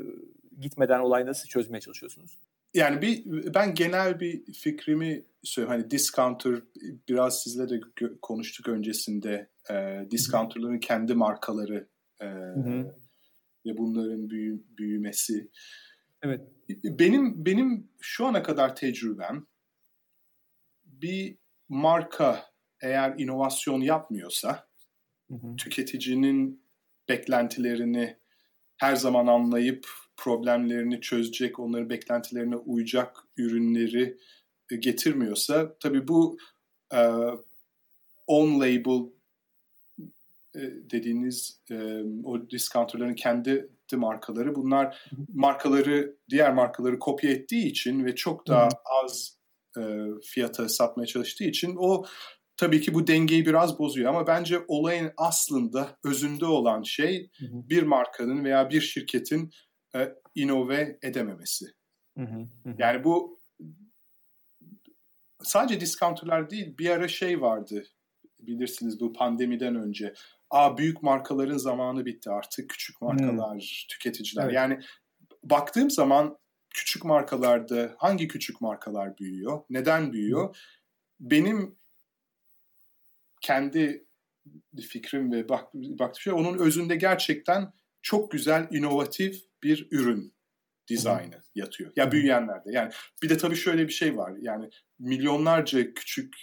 gitmeden 0.61 1.01
olayı 1.01 1.27
nasıl 1.27 1.49
çözmeye 1.49 1.81
çalışıyorsunuz? 1.81 2.39
Yani 2.75 3.03
bir 3.03 3.25
ben 3.55 3.75
genel 3.75 4.21
bir 4.21 4.53
fikrimi 4.53 5.23
söyleyeyim. 5.43 5.81
Hani 5.81 5.91
discounter 5.91 6.55
biraz 7.09 7.43
sizle 7.43 7.69
de 7.69 7.81
konuştuk 8.23 8.69
öncesinde. 8.69 9.49
E, 9.71 10.07
discounterların 10.11 10.79
kendi 10.79 11.15
markaları 11.15 11.87
e, 12.21 12.27
hı 12.27 12.61
hı. 12.61 12.95
Ve 13.69 13.79
bunların 13.79 14.31
büyü, 14.31 14.63
büyümesi. 14.79 15.51
Evet. 16.23 16.41
Benim 16.85 17.47
benim 17.47 17.89
şu 18.01 18.27
ana 18.27 18.43
kadar 18.43 18.77
tecrübem 18.77 19.47
bir 20.85 21.37
marka 21.69 22.45
eğer 22.81 23.15
inovasyon 23.19 23.81
yapmıyorsa 23.81 24.69
hı 25.29 25.35
hı. 25.35 25.57
tüketicinin 25.57 26.63
beklentilerini 27.09 28.17
her 28.77 28.97
zaman 28.97 29.27
anlayıp 29.27 29.87
problemlerini 30.17 31.01
çözecek, 31.01 31.59
onların 31.59 31.91
beklentilerine 31.91 32.57
uyacak 32.57 33.17
ürünleri 33.37 34.19
e, 34.71 34.77
getirmiyorsa 34.77 35.77
tabii 35.81 36.09
bu 36.09 36.39
e, 36.95 37.01
on 38.27 38.61
label 38.61 39.07
e, 39.07 39.18
dediğiniz 40.91 41.61
e, 41.71 42.03
o 42.25 42.51
discounterların 42.51 43.15
kendi 43.15 43.69
markaları. 43.93 44.55
Bunlar 44.55 45.11
markaları 45.29 46.17
diğer 46.31 46.55
markaları 46.55 46.99
kopya 46.99 47.31
ettiği 47.31 47.67
için 47.67 48.05
ve 48.05 48.15
çok 48.15 48.47
daha 48.47 48.69
az 49.05 49.39
e, 49.79 49.83
fiyata 50.25 50.69
satmaya 50.69 51.07
çalıştığı 51.07 51.45
için 51.45 51.77
o 51.79 52.05
tabii 52.57 52.81
ki 52.81 52.95
bu 52.95 53.07
dengeyi 53.07 53.47
biraz 53.47 53.79
bozuyor. 53.79 54.09
Ama 54.11 54.27
bence 54.27 54.59
olayın 54.69 55.13
aslında 55.17 55.99
özünde 56.05 56.47
olan 56.47 56.83
şey 56.83 57.31
bir 57.41 57.83
markanın 57.83 58.45
veya 58.45 58.71
bir 58.71 58.81
şirketin 58.81 59.51
e, 59.95 60.15
inove 60.35 60.99
edememesi. 61.03 61.67
Yani 62.79 63.05
bu 63.05 63.39
sadece 65.43 65.81
discounterlar 65.81 66.51
değil 66.51 66.79
bir 66.79 66.91
ara 66.91 67.09
şey 67.09 67.41
vardı. 67.41 67.85
Bilirsiniz 68.41 69.01
bu 69.01 69.13
pandemiden 69.13 69.77
önce. 69.77 70.15
Aa 70.51 70.79
büyük 70.79 71.03
markaların 71.03 71.59
zamanı 71.59 72.07
bitti 72.07 72.31
artık 72.31 72.71
küçük 72.71 73.03
markalar, 73.03 73.53
hmm. 73.53 73.87
tüketiciler. 73.91 74.45
Evet. 74.45 74.55
Yani 74.55 74.81
baktığım 75.43 75.91
zaman 75.91 76.39
küçük 76.75 77.05
markalarda 77.05 77.95
hangi 77.99 78.29
küçük 78.29 78.61
markalar 78.61 79.19
büyüyor? 79.19 79.63
Neden 79.71 80.13
büyüyor? 80.13 80.49
Hmm. 80.49 81.31
Benim 81.31 81.79
kendi 83.41 84.07
fikrim 84.81 85.33
ve 85.33 85.49
bak, 85.49 85.75
baktığım 85.75 86.21
şey 86.21 86.33
onun 86.33 86.59
özünde 86.59 86.97
gerçekten 86.97 87.73
çok 88.03 88.31
güzel, 88.31 88.69
inovatif 88.71 89.43
bir 89.63 89.89
ürün 89.91 90.35
dizaynı 90.89 91.43
yatıyor. 91.55 91.93
Ya 91.97 92.13
büyüyenlerde. 92.13 92.71
Yani 92.73 92.93
bir 93.23 93.29
de 93.29 93.37
tabii 93.37 93.57
şöyle 93.57 93.89
bir 93.89 93.93
şey 93.93 94.17
var. 94.17 94.33
Yani 94.41 94.71
milyonlarca 94.99 95.95
küçük 95.95 96.37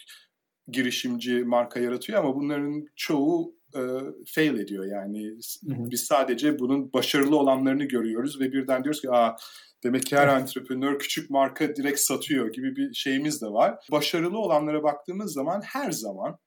girişimci 0.68 1.44
marka 1.44 1.80
yaratıyor 1.80 2.20
ama 2.20 2.36
bunların 2.36 2.88
çoğu 2.96 3.56
e, 3.76 3.82
fail 4.26 4.60
ediyor 4.60 4.86
yani. 4.86 5.38
Biz 5.64 6.02
sadece 6.02 6.60
bunun 6.60 6.94
başarılı 6.94 7.38
olanlarını 7.38 7.84
görüyoruz 7.84 8.40
ve 8.40 8.52
birden 8.52 8.84
diyoruz 8.84 9.02
ki 9.02 9.12
aa 9.12 9.36
demek 9.84 10.06
ki 10.06 10.18
her 10.18 10.28
entrepreneur 10.28 11.00
küçük 11.00 11.30
marka 11.30 11.76
direkt 11.76 12.00
satıyor 12.00 12.54
gibi 12.54 12.76
bir 12.76 12.94
şeyimiz 12.94 13.42
de 13.42 13.48
var. 13.48 13.86
Başarılı 13.92 14.38
olanlara 14.40 14.84
baktığımız 14.84 15.34
zaman 15.34 15.62
her 15.62 15.92
zaman 15.92 16.38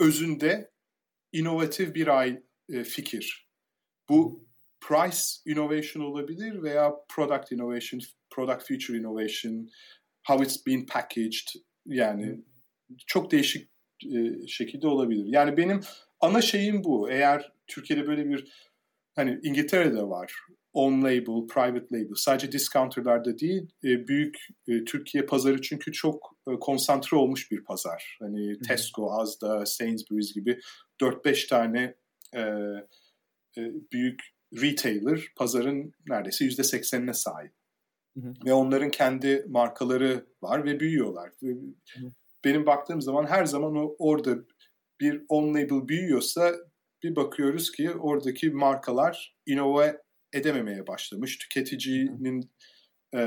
özünde 0.00 0.70
inovatif 1.32 1.94
bir 1.94 2.18
ay 2.18 2.42
e, 2.68 2.84
fikir. 2.84 3.48
Bu 4.08 4.46
price 4.80 5.22
innovation 5.46 6.04
olabilir 6.04 6.62
veya 6.62 6.92
product 7.08 7.52
innovation, 7.52 8.00
product 8.30 8.68
feature 8.68 8.98
innovation, 8.98 9.68
how 10.28 10.44
it's 10.44 10.66
been 10.66 10.86
packaged 10.86 11.48
yani 11.86 12.44
çok 13.06 13.30
değişik 13.30 13.70
e, 14.04 14.46
şekilde 14.46 14.86
olabilir. 14.86 15.24
Yani 15.26 15.56
benim 15.56 15.80
ana 16.26 16.42
şeyim 16.42 16.84
bu. 16.84 17.10
Eğer 17.10 17.52
Türkiye'de 17.66 18.06
böyle 18.06 18.28
bir 18.28 18.52
hani 19.14 19.40
İngiltere'de 19.42 20.02
var 20.02 20.32
on 20.76 21.02
label, 21.02 21.46
private 21.46 21.86
label. 21.92 22.14
Sadece 22.16 22.52
discounterlarda 22.52 23.38
değil, 23.38 23.68
e, 23.84 24.08
büyük 24.08 24.36
e, 24.68 24.84
Türkiye 24.84 25.26
pazarı 25.26 25.62
çünkü 25.62 25.92
çok 25.92 26.36
e, 26.50 26.58
konsantre 26.60 27.16
olmuş 27.16 27.50
bir 27.50 27.64
pazar. 27.64 28.18
Hani. 28.20 28.58
Tesco, 28.58 29.10
Asda, 29.10 29.66
Sainsbury's 29.66 30.34
gibi 30.34 30.60
4-5 31.00 31.48
tane 31.48 31.94
büyük 33.92 34.20
retailer 34.62 35.20
pazarın 35.36 35.92
neredeyse 36.08 36.44
%80'ine 36.44 37.14
sahip. 37.14 37.52
Hı-hı. 38.16 38.32
Ve 38.46 38.52
onların 38.52 38.90
kendi 38.90 39.44
markaları 39.48 40.26
var 40.42 40.64
ve 40.64 40.80
büyüyorlar. 40.80 41.30
Hı-hı. 41.40 42.10
Benim 42.44 42.66
baktığım 42.66 43.02
zaman 43.02 43.26
her 43.26 43.44
zaman 43.44 43.76
o 43.76 43.96
orada 43.98 44.38
bir 45.00 45.22
on 45.28 45.54
label 45.54 45.88
büyüyorsa 45.88 46.54
bir 47.02 47.16
bakıyoruz 47.16 47.72
ki 47.72 47.90
oradaki 47.90 48.50
markalar 48.50 49.36
inove 49.46 50.02
edememeye 50.32 50.86
başlamış. 50.86 51.38
Tüketicinin 51.38 52.50
e, 53.14 53.20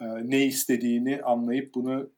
e, 0.00 0.04
ne 0.22 0.46
istediğini 0.46 1.22
anlayıp 1.22 1.74
bunu 1.74 2.12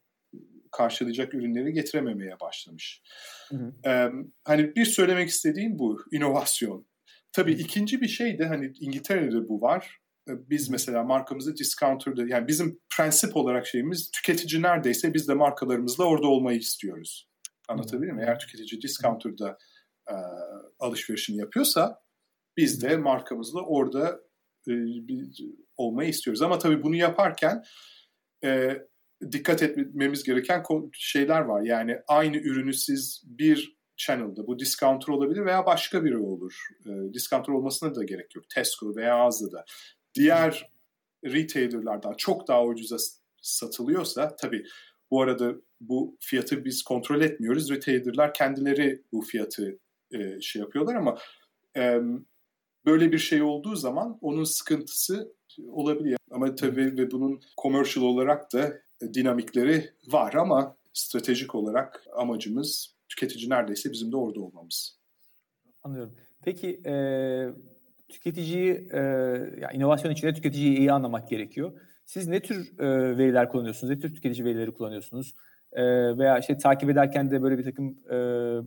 karşılayacak 0.73 1.35
ürünleri 1.35 1.73
getirememeye 1.73 2.41
başlamış. 2.41 3.03
Hı 3.49 3.57
hı. 3.57 3.91
E, 3.91 4.11
hani 4.45 4.77
bir 4.77 4.85
söylemek 4.85 5.29
istediğim 5.29 5.79
bu, 5.79 5.99
inovasyon. 6.13 6.87
Tabii 7.33 7.53
ikinci 7.53 8.01
bir 8.01 8.09
şey 8.09 8.39
de 8.39 8.47
hani 8.47 8.73
İngiltere'de 8.81 9.49
bu 9.49 9.61
var. 9.61 9.99
Ee, 10.29 10.33
biz 10.51 10.71
mesela 10.71 11.03
markamızı 11.05 11.57
discounter'da 11.57 12.27
yani 12.27 12.49
bizim 12.49 12.81
prensip 12.97 13.37
olarak 13.37 13.67
şeyimiz 13.67 14.11
tüketici 14.11 14.63
neredeyse 14.63 15.15
biz 15.15 15.29
de 15.29 15.35
markalarımızla 15.35 16.05
orada 16.05 16.27
olmayı 16.27 16.59
istiyoruz. 16.59 17.28
Anlatabiliyor 17.69 18.15
muyum? 18.15 18.29
Eğer 18.29 18.39
tüketici 18.39 18.83
discounter'da 18.83 19.59
e, 20.11 20.15
alışverişini 20.79 21.37
yapıyorsa 21.37 22.03
biz 22.57 22.83
de 22.83 22.97
markamızla 22.97 23.61
orada 23.61 24.21
e, 24.69 24.73
olmayı 25.77 26.11
istiyoruz. 26.11 26.43
Ama 26.43 26.59
tabii 26.59 26.83
bunu 26.83 26.97
yaparken 26.97 27.65
e, 28.45 28.79
dikkat 29.33 29.63
etmemiz 29.63 30.23
gereken 30.23 30.63
şeyler 30.93 31.41
var. 31.41 31.63
Yani 31.63 31.99
aynı 32.09 32.37
ürünü 32.37 32.75
siz 32.75 33.23
bir 33.27 33.79
channel'da 33.97 34.47
bu 34.47 34.59
discounter 34.59 35.13
olabilir 35.13 35.45
veya 35.45 35.67
başka 35.67 36.05
biri 36.05 36.19
olur. 36.19 36.59
E, 36.87 37.15
discounter 37.15 37.53
olmasına 37.53 37.95
da 37.95 38.05
gerek 38.05 38.35
yok. 38.35 38.45
Tesco 38.55 38.97
veya 38.97 39.15
Asda'da. 39.15 39.65
Diğer 40.15 40.73
retailerlardan 41.25 42.15
çok 42.17 42.49
daha 42.49 42.65
ucuza 42.65 42.97
satılıyorsa 43.43 44.37
tabii 44.37 44.65
bu 45.11 45.23
arada 45.23 45.55
bu 45.81 46.17
fiyatı 46.21 46.65
biz 46.65 46.83
kontrol 46.83 47.21
etmiyoruz. 47.21 47.71
Retailerlar 47.71 48.35
kendileri 48.35 49.03
bu 49.13 49.21
fiyatı 49.21 49.79
e, 50.13 50.41
şey 50.41 50.63
yapıyorlar 50.63 50.95
ama 50.95 51.19
e, 51.77 52.01
böyle 52.87 53.13
bir 53.13 53.19
şey 53.19 53.43
olduğu 53.43 53.77
zaman 53.77 54.19
onun 54.21 54.45
sıkıntısı 54.45 55.33
olabiliyor. 55.69 56.19
Ama 56.31 56.55
tabii 56.55 56.97
ve 56.97 57.11
bunun 57.11 57.41
commercial 57.63 58.05
olarak 58.05 58.53
da 58.53 58.79
dinamikleri 59.15 59.91
var 60.07 60.35
ama 60.35 60.77
stratejik 60.93 61.55
olarak 61.55 62.05
amacımız 62.17 62.95
tüketici 63.09 63.51
neredeyse 63.51 63.93
bizim 63.93 64.13
de 64.13 64.17
orada 64.17 64.41
olmamız. 64.41 64.99
Anlıyorum. 65.83 66.15
Peki 66.45 66.81
e, 66.87 66.95
tüketiciyi, 68.09 68.89
e, 68.93 68.99
yani 69.61 69.75
inovasyon 69.75 70.13
içinde 70.13 70.35
tüketiciyi 70.35 70.79
iyi 70.79 70.93
anlamak 70.93 71.29
gerekiyor. 71.29 71.81
Siz 72.09 72.29
ne 72.29 72.41
tür 72.41 72.79
e, 72.79 73.19
veriler 73.19 73.49
kullanıyorsunuz? 73.49 73.91
Ne 73.91 73.99
tür 73.99 74.15
tüketici 74.15 74.45
verileri 74.45 74.73
kullanıyorsunuz? 74.73 75.35
E, 75.73 75.83
veya 76.19 76.39
işte 76.39 76.59
takip 76.59 76.91
ederken 76.91 77.31
de 77.31 77.43
böyle 77.43 77.59
bir 77.59 77.65
takım 77.65 77.99
e, 78.11 78.17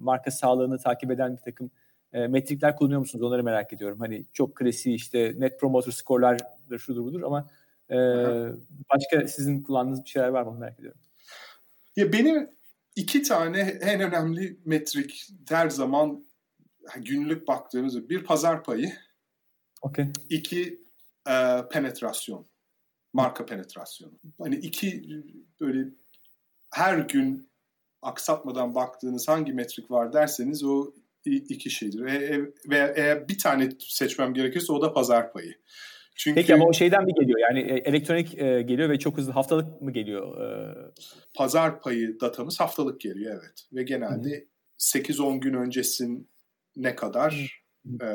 marka 0.01 0.32
sağlığını 0.32 0.77
takip 0.77 1.12
eden 1.12 1.38
bir 1.38 1.41
takım 1.41 1.71
e, 2.13 2.27
metrikler 2.27 2.75
kullanıyor 2.75 2.99
musunuz? 2.99 3.23
Onları 3.23 3.43
merak 3.43 3.73
ediyorum. 3.73 3.99
Hani 3.99 4.25
çok 4.34 4.56
klasiği 4.56 4.95
işte 4.95 5.34
net 5.38 5.60
promoter 5.60 5.91
skorlardır, 5.91 6.80
şudur 6.80 7.04
budur 7.04 7.21
ama 7.21 7.49
e, 7.89 7.95
başka 8.93 9.27
sizin 9.27 9.63
kullandığınız 9.63 10.04
bir 10.04 10.10
şeyler 10.10 10.27
var 10.27 10.43
mı? 10.43 10.60
Merak 10.60 10.80
ediyorum. 10.80 10.99
Ya 11.95 12.13
benim 12.13 12.49
iki 12.95 13.21
tane 13.21 13.60
en 13.60 14.01
önemli 14.01 14.58
metrik 14.65 15.27
her 15.49 15.69
zaman 15.69 16.25
günlük 16.97 17.47
baktığımız 17.47 18.10
bir 18.10 18.23
pazar 18.23 18.63
payı, 18.63 18.93
okay. 19.82 20.08
iki 20.30 20.82
e, 21.30 21.58
penetrasyon, 21.71 22.51
marka 23.13 23.45
penetrasyonu. 23.45 24.13
Hani 24.41 24.56
iki 24.56 25.04
böyle 25.60 25.89
her 26.74 26.97
gün 26.97 27.50
aksatmadan 28.02 28.76
baktığınız 28.76 29.28
hangi 29.28 29.54
metrik 29.54 29.91
var 29.91 30.13
derseniz 30.13 30.63
o 30.63 30.91
iki 31.26 31.69
şeydir. 31.69 32.06
E, 32.06 32.12
e, 32.12 32.41
ve 32.69 32.93
eğer 32.95 33.28
bir 33.28 33.38
tane 33.38 33.69
seçmem 33.80 34.34
gerekirse 34.34 34.74
o 34.74 34.82
da 34.82 34.93
pazar 34.93 35.34
payı. 35.34 35.56
Çünkü 36.15 36.36
Peki 36.36 36.54
ama 36.54 36.65
o 36.65 36.74
şeyden 36.74 37.06
mi 37.06 37.13
geliyor? 37.13 37.39
Yani 37.39 37.60
e, 37.60 37.74
elektronik 37.74 38.38
e, 38.38 38.62
geliyor 38.62 38.89
ve 38.89 39.00
çok 39.00 39.17
hızlı 39.17 39.32
haftalık 39.32 39.82
mı 39.82 39.91
geliyor? 39.91 40.41
E... 40.41 40.76
Pazar 41.36 41.82
payı 41.82 42.19
datamız 42.19 42.60
haftalık 42.60 43.02
geliyor 43.02 43.41
evet. 43.41 43.67
Ve 43.74 43.84
genelde 43.84 44.47
8-10 44.80 45.39
gün 45.39 45.54
öncesin 45.54 46.30
kadar 46.95 47.63
e, 48.02 48.08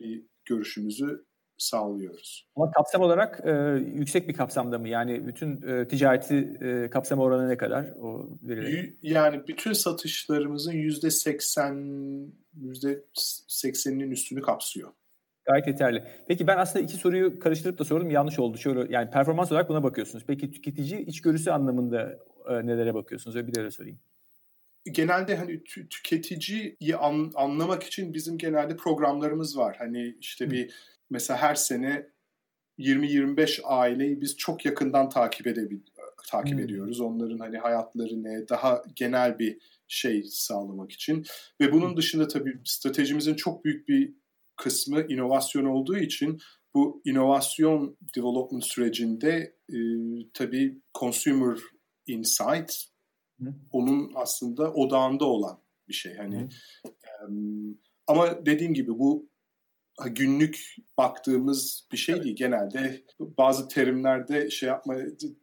bir 0.00 0.22
görüşümüzü 0.44 1.24
sağlıyoruz. 1.58 2.48
Ama 2.56 2.70
kapsam 2.70 3.02
olarak 3.02 3.40
e, 3.44 3.50
yüksek 3.94 4.28
bir 4.28 4.34
kapsamda 4.34 4.78
mı? 4.78 4.88
Yani 4.88 5.26
bütün 5.26 5.62
e, 5.62 5.88
ticareti 5.88 6.58
e, 6.60 6.90
kapsama 6.90 7.22
oranı 7.22 7.48
ne 7.48 7.56
kadar 7.56 7.84
o 8.00 8.28
veriler? 8.42 8.90
Yani 9.02 9.42
bütün 9.48 9.72
satışlarımızın 9.72 10.72
yüzde 10.72 11.10
seksen, 11.10 11.74
yüzde 12.54 13.04
sekseninin 13.48 14.10
üstünü 14.10 14.42
kapsıyor. 14.42 14.90
Gayet 15.44 15.66
yeterli. 15.66 16.04
Peki 16.28 16.46
ben 16.46 16.58
aslında 16.58 16.84
iki 16.84 16.94
soruyu 16.94 17.38
karıştırıp 17.38 17.78
da 17.78 17.84
sordum. 17.84 18.10
Yanlış 18.10 18.38
oldu. 18.38 18.58
Şöyle 18.58 18.92
yani 18.92 19.10
performans 19.10 19.52
olarak 19.52 19.68
buna 19.68 19.82
bakıyorsunuz. 19.82 20.24
Peki 20.26 20.50
tüketici 20.50 21.00
içgörüsü 21.00 21.50
anlamında 21.50 22.18
e, 22.48 22.66
nelere 22.66 22.94
bakıyorsunuz? 22.94 23.36
Öyle 23.36 23.46
bir 23.46 23.54
de 23.54 23.60
öyle 23.60 23.70
sorayım 23.70 23.98
genelde 24.92 25.36
hani 25.36 25.52
tü- 25.52 25.88
tüketiciyi 25.88 26.96
an, 27.00 27.32
anlamak 27.34 27.82
için 27.82 28.14
bizim 28.14 28.38
genelde 28.38 28.76
programlarımız 28.76 29.58
var. 29.58 29.76
Hani 29.78 30.16
işte 30.20 30.50
bir 30.50 30.74
mesela 31.10 31.42
her 31.42 31.54
sene 31.54 32.06
20-25 32.78 33.62
aileyi 33.62 34.20
biz 34.20 34.36
çok 34.36 34.64
yakından 34.64 35.08
takip 35.08 35.46
edebil 35.46 35.80
takip 36.26 36.52
hmm. 36.52 36.64
ediyoruz. 36.64 37.00
Onların 37.00 37.38
hani 37.38 37.58
hayatları 37.58 38.22
ne, 38.22 38.48
daha 38.48 38.82
genel 38.96 39.38
bir 39.38 39.58
şey 39.88 40.22
sağlamak 40.28 40.92
için. 40.92 41.24
Ve 41.60 41.72
bunun 41.72 41.96
dışında 41.96 42.28
tabii 42.28 42.60
stratejimizin 42.64 43.34
çok 43.34 43.64
büyük 43.64 43.88
bir 43.88 44.14
kısmı 44.56 45.06
inovasyon 45.08 45.64
olduğu 45.64 45.98
için 45.98 46.38
bu 46.74 47.02
inovasyon 47.04 47.96
development 48.16 48.64
sürecinde 48.64 49.56
e, 49.72 49.78
tabii 50.34 50.80
consumer 50.98 51.58
insight 52.06 52.84
Hı. 53.40 53.54
onun 53.72 54.12
aslında 54.14 54.72
odağında 54.72 55.24
olan 55.24 55.58
bir 55.88 55.94
şey. 55.94 56.16
Hani 56.16 56.48
e, 56.86 57.10
ama 58.06 58.46
dediğim 58.46 58.74
gibi 58.74 58.98
bu 58.98 59.28
günlük 60.10 60.76
baktığımız 60.98 61.88
bir 61.92 61.96
şey 61.96 62.24
değil. 62.24 62.36
Genelde 62.36 63.02
bazı 63.20 63.68
terimlerde 63.68 64.50
şey 64.50 64.68
yapma 64.68 64.96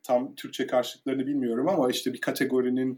tam 0.04 0.36
Türkçe 0.36 0.68
karşılıklarını 0.68 1.28
bilmiyorum 1.28 1.70
ama 1.70 1.90
işte 1.90 2.14
bir 2.14 2.22
kategorinin 2.22 2.98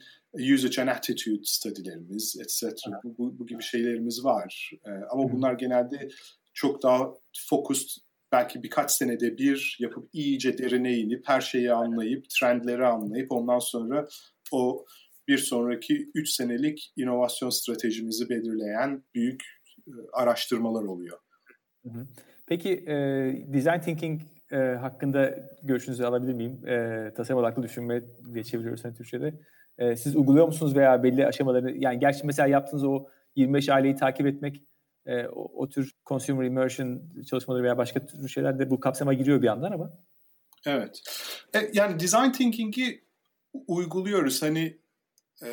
usage 0.53 0.81
and 0.81 0.87
attitude 0.87 1.43
study'lerimiz 1.43 2.35
etc. 2.41 2.63
Bu, 3.03 3.39
bu 3.39 3.47
gibi 3.47 3.63
şeylerimiz 3.63 4.25
var. 4.25 4.71
Ee, 4.85 4.89
ama 5.09 5.31
bunlar 5.31 5.53
genelde 5.53 6.09
çok 6.53 6.83
daha 6.83 7.13
focused 7.49 7.89
belki 8.31 8.63
birkaç 8.63 8.91
senede 8.91 9.37
bir 9.37 9.77
yapıp 9.79 10.09
iyice 10.13 10.57
derine 10.57 10.97
inip 10.97 11.23
her 11.29 11.41
şeyi 11.41 11.73
anlayıp 11.73 12.25
trendleri 12.29 12.85
anlayıp 12.85 13.31
ondan 13.31 13.59
sonra 13.59 14.07
o 14.51 14.85
bir 15.27 15.37
sonraki 15.37 16.11
3 16.15 16.29
senelik 16.29 16.93
inovasyon 16.97 17.49
stratejimizi 17.49 18.29
belirleyen 18.29 19.03
büyük 19.15 19.43
e, 19.87 19.91
araştırmalar 20.13 20.83
oluyor. 20.83 21.19
Peki 22.47 22.71
e, 22.87 22.95
design 23.53 23.79
thinking 23.79 24.21
e, 24.51 24.57
hakkında 24.57 25.35
görüşünüzü 25.63 26.03
alabilir 26.03 26.33
miyim? 26.33 26.67
E, 26.67 27.11
tasarım 27.15 27.39
odaklı 27.39 27.63
düşünme 27.63 28.01
diye 28.33 28.43
çeviriyoruz 28.43 28.85
hani 28.85 28.95
Türkçe'de. 28.95 29.33
E, 29.77 29.95
siz 29.95 30.15
uyguluyor 30.15 30.45
musunuz 30.45 30.75
veya 30.75 31.03
belli 31.03 31.27
aşamalarını 31.27 31.71
yani 31.77 31.99
gerçi 31.99 32.25
mesela 32.25 32.47
yaptığınız 32.47 32.83
o 32.83 33.07
25 33.35 33.69
aileyi 33.69 33.95
takip 33.95 34.27
etmek 34.27 34.63
e, 35.05 35.27
o, 35.27 35.63
o 35.63 35.69
tür 35.69 35.91
consumer 36.05 36.45
immersion 36.45 37.01
çalışmaları 37.29 37.63
veya 37.63 37.77
başka 37.77 38.05
tür 38.05 38.27
şeyler 38.27 38.59
de 38.59 38.69
bu 38.69 38.79
kapsama 38.79 39.13
giriyor 39.13 39.41
bir 39.41 39.47
yandan 39.47 39.71
ama. 39.71 39.91
Evet. 40.65 41.01
E, 41.55 41.59
yani 41.73 41.99
design 41.99 42.31
thinking'i 42.31 43.01
uyguluyoruz. 43.67 44.41
Hani 44.41 44.77
e, 45.43 45.47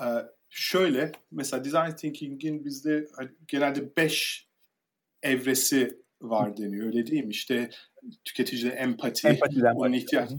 e, 0.00 0.06
şöyle 0.50 1.12
mesela 1.30 1.64
design 1.64 1.96
thinking'in 1.96 2.64
bizde 2.64 3.08
hani, 3.16 3.30
genelde 3.48 3.96
5 3.96 4.51
evresi 5.22 5.98
var 6.20 6.56
deniyor 6.56 6.86
öyle 6.86 7.06
değil 7.06 7.24
mi? 7.24 7.30
İşte 7.30 7.70
tüketicide 8.24 8.70
empati, 8.70 9.28
Empatiden 9.28 9.74
onun 9.74 9.92
ihtiyaç, 9.92 10.30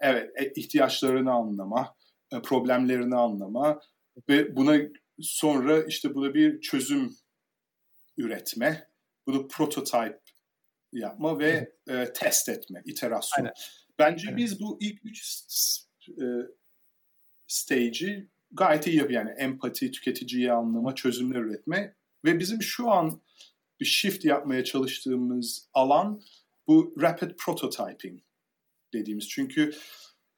evet, 0.00 0.30
e, 0.36 0.52
ihtiyaçlarını 0.52 1.32
anlama, 1.32 1.94
e, 2.32 2.42
problemlerini 2.42 3.16
anlama 3.16 3.80
ve 4.28 4.56
buna 4.56 4.78
sonra 5.20 5.84
işte 5.84 6.14
buna 6.14 6.34
bir 6.34 6.60
çözüm 6.60 7.16
üretme, 8.16 8.88
bunu 9.26 9.48
prototype 9.48 10.20
yapma 10.92 11.38
ve 11.38 11.72
e, 11.88 12.12
test 12.12 12.48
etme, 12.48 12.82
iterasyon. 12.84 13.44
Aynen. 13.44 13.54
Bence 13.98 14.28
Aynen. 14.28 14.36
biz 14.36 14.60
bu 14.60 14.78
ilk 14.80 15.04
üç 15.04 15.44
e, 16.08 16.24
stage'i 17.46 18.28
gayet 18.52 18.86
iyi 18.86 18.96
yapıyor. 18.96 19.26
Yani 19.26 19.34
empati, 19.38 19.90
tüketiciyi 19.90 20.52
anlama, 20.52 20.94
çözümler 20.94 21.40
üretme 21.40 21.94
ve 22.24 22.38
bizim 22.38 22.62
şu 22.62 22.90
an 22.90 23.22
bir 23.80 23.86
shift 23.86 24.24
yapmaya 24.24 24.64
çalıştığımız 24.64 25.68
alan 25.74 26.22
bu 26.66 26.94
rapid 27.00 27.30
prototyping 27.38 28.20
dediğimiz. 28.94 29.28
Çünkü 29.28 29.72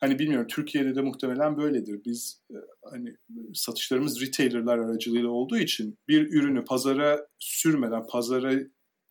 hani 0.00 0.18
bilmiyorum 0.18 0.46
Türkiye'de 0.46 0.94
de 0.94 1.00
muhtemelen 1.00 1.56
böyledir. 1.56 2.00
Biz 2.04 2.42
e, 2.50 2.56
hani 2.90 3.16
satışlarımız 3.54 4.20
retailerlar 4.20 4.78
aracılığıyla 4.78 5.28
olduğu 5.28 5.58
için 5.58 5.98
bir 6.08 6.32
ürünü 6.32 6.64
pazara 6.64 7.26
sürmeden, 7.38 8.06
pazara 8.06 8.54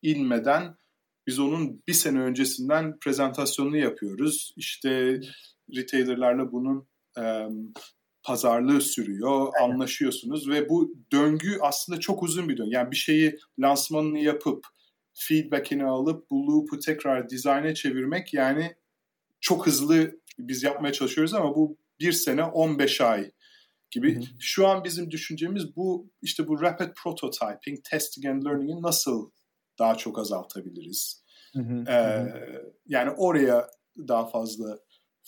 inmeden 0.02 0.76
biz 1.26 1.38
onun 1.38 1.82
bir 1.88 1.92
sene 1.92 2.20
öncesinden 2.20 2.98
prezentasyonunu 2.98 3.76
yapıyoruz. 3.76 4.52
İşte 4.56 5.20
retailerlarla 5.76 6.52
bunun 6.52 6.88
pazarlığı 8.22 8.80
sürüyor, 8.80 9.52
Aynen. 9.60 9.72
anlaşıyorsunuz 9.72 10.48
ve 10.48 10.68
bu 10.68 10.94
döngü 11.12 11.58
aslında 11.60 12.00
çok 12.00 12.22
uzun 12.22 12.48
bir 12.48 12.56
döngü. 12.56 12.74
Yani 12.74 12.90
bir 12.90 12.96
şeyi 12.96 13.38
lansmanını 13.58 14.18
yapıp 14.18 14.66
feedback'ini 15.14 15.84
alıp 15.84 16.30
bu 16.30 16.46
loop'u 16.46 16.78
tekrar 16.78 17.30
dizayna 17.30 17.74
çevirmek 17.74 18.34
yani 18.34 18.74
çok 19.40 19.66
hızlı 19.66 20.20
biz 20.38 20.62
yapmaya 20.62 20.92
çalışıyoruz 20.92 21.34
ama 21.34 21.54
bu 21.54 21.78
bir 22.00 22.12
sene 22.12 22.44
15 22.44 23.00
ay 23.00 23.30
gibi. 23.90 24.16
Hı 24.16 24.20
hı. 24.20 24.24
Şu 24.40 24.66
an 24.66 24.84
bizim 24.84 25.10
düşüncemiz 25.10 25.76
bu 25.76 26.10
işte 26.22 26.48
bu 26.48 26.60
rapid 26.60 26.88
prototyping, 27.02 27.84
testing 27.90 28.26
and 28.26 28.44
learning'i 28.44 28.82
nasıl 28.82 29.30
daha 29.78 29.94
çok 29.94 30.18
azaltabiliriz? 30.18 31.24
Hı 31.52 31.60
hı. 31.60 31.84
Ee, 31.90 32.34
yani 32.86 33.10
oraya 33.10 33.70
daha 34.08 34.26
fazla 34.26 34.78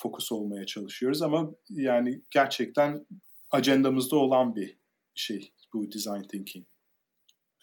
fokus 0.02 0.32
olmaya 0.32 0.66
çalışıyoruz 0.66 1.22
ama 1.22 1.50
yani 1.70 2.22
gerçekten 2.30 3.06
ajandamızda 3.50 4.16
olan 4.16 4.56
bir 4.56 4.78
şey 5.14 5.52
bu 5.72 5.92
design 5.92 6.22
thinking. 6.22 6.66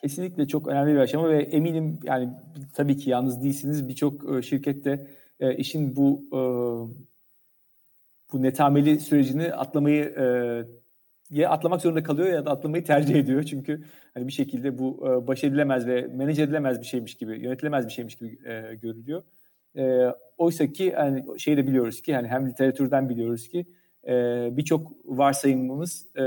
Kesinlikle 0.01 0.47
çok 0.47 0.67
önemli 0.67 0.93
bir 0.93 0.99
aşama 0.99 1.29
ve 1.29 1.43
eminim 1.43 1.99
yani 2.03 2.29
tabii 2.73 2.97
ki 2.97 3.09
yalnız 3.09 3.43
değilsiniz. 3.43 3.87
Birçok 3.87 4.37
e, 4.37 4.41
şirkette 4.41 5.07
e, 5.39 5.55
işin 5.55 5.95
bu 5.95 6.23
e, 6.31 6.39
bu 8.33 8.43
netameli 8.43 8.99
sürecini 8.99 9.53
atlamayı 9.53 10.15
ya 11.29 11.49
atlamak 11.49 11.81
zorunda 11.81 12.03
kalıyor 12.03 12.27
ya 12.27 12.45
da 12.45 12.51
atlamayı 12.51 12.83
tercih 12.83 13.15
ediyor. 13.15 13.43
Çünkü 13.43 13.83
hani 14.13 14.27
bir 14.27 14.31
şekilde 14.31 14.77
bu 14.77 15.01
baş 15.27 15.43
edilemez 15.43 15.87
ve 15.87 16.07
manage 16.07 16.41
edilemez 16.41 16.81
bir 16.81 16.85
şeymiş 16.85 17.15
gibi, 17.15 17.39
yönetilemez 17.39 17.85
bir 17.85 17.91
şeymiş 17.91 18.15
gibi 18.15 18.39
görülüyor. 18.81 19.23
E, 19.75 20.05
oysa 20.37 20.67
ki 20.67 20.91
hani 20.91 21.39
şey 21.39 21.57
de 21.57 21.67
biliyoruz 21.67 22.01
ki 22.01 22.15
hani 22.15 22.27
hem 22.27 22.49
literatürden 22.49 23.09
biliyoruz 23.09 23.49
ki 23.49 23.65
e, 24.07 24.13
birçok 24.51 24.91
varsayımımız 25.05 26.05
e, 26.15 26.23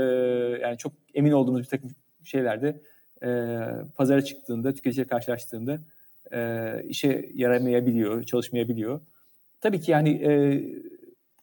yani 0.61 0.77
çok 0.77 0.93
emin 1.13 1.31
olduğumuz 1.31 1.61
bir 1.61 1.67
takım 1.67 1.91
şeylerde 2.23 2.81
e, 3.23 3.59
pazara 3.95 4.21
çıktığında, 4.21 4.73
tüketiciye 4.73 5.07
karşılaştığında 5.07 5.79
e, 6.31 6.69
işe 6.83 7.29
yaramayabiliyor, 7.33 8.23
çalışmayabiliyor. 8.23 9.01
Tabii 9.61 9.79
ki 9.79 9.91
yani 9.91 10.09
e, 10.09 10.31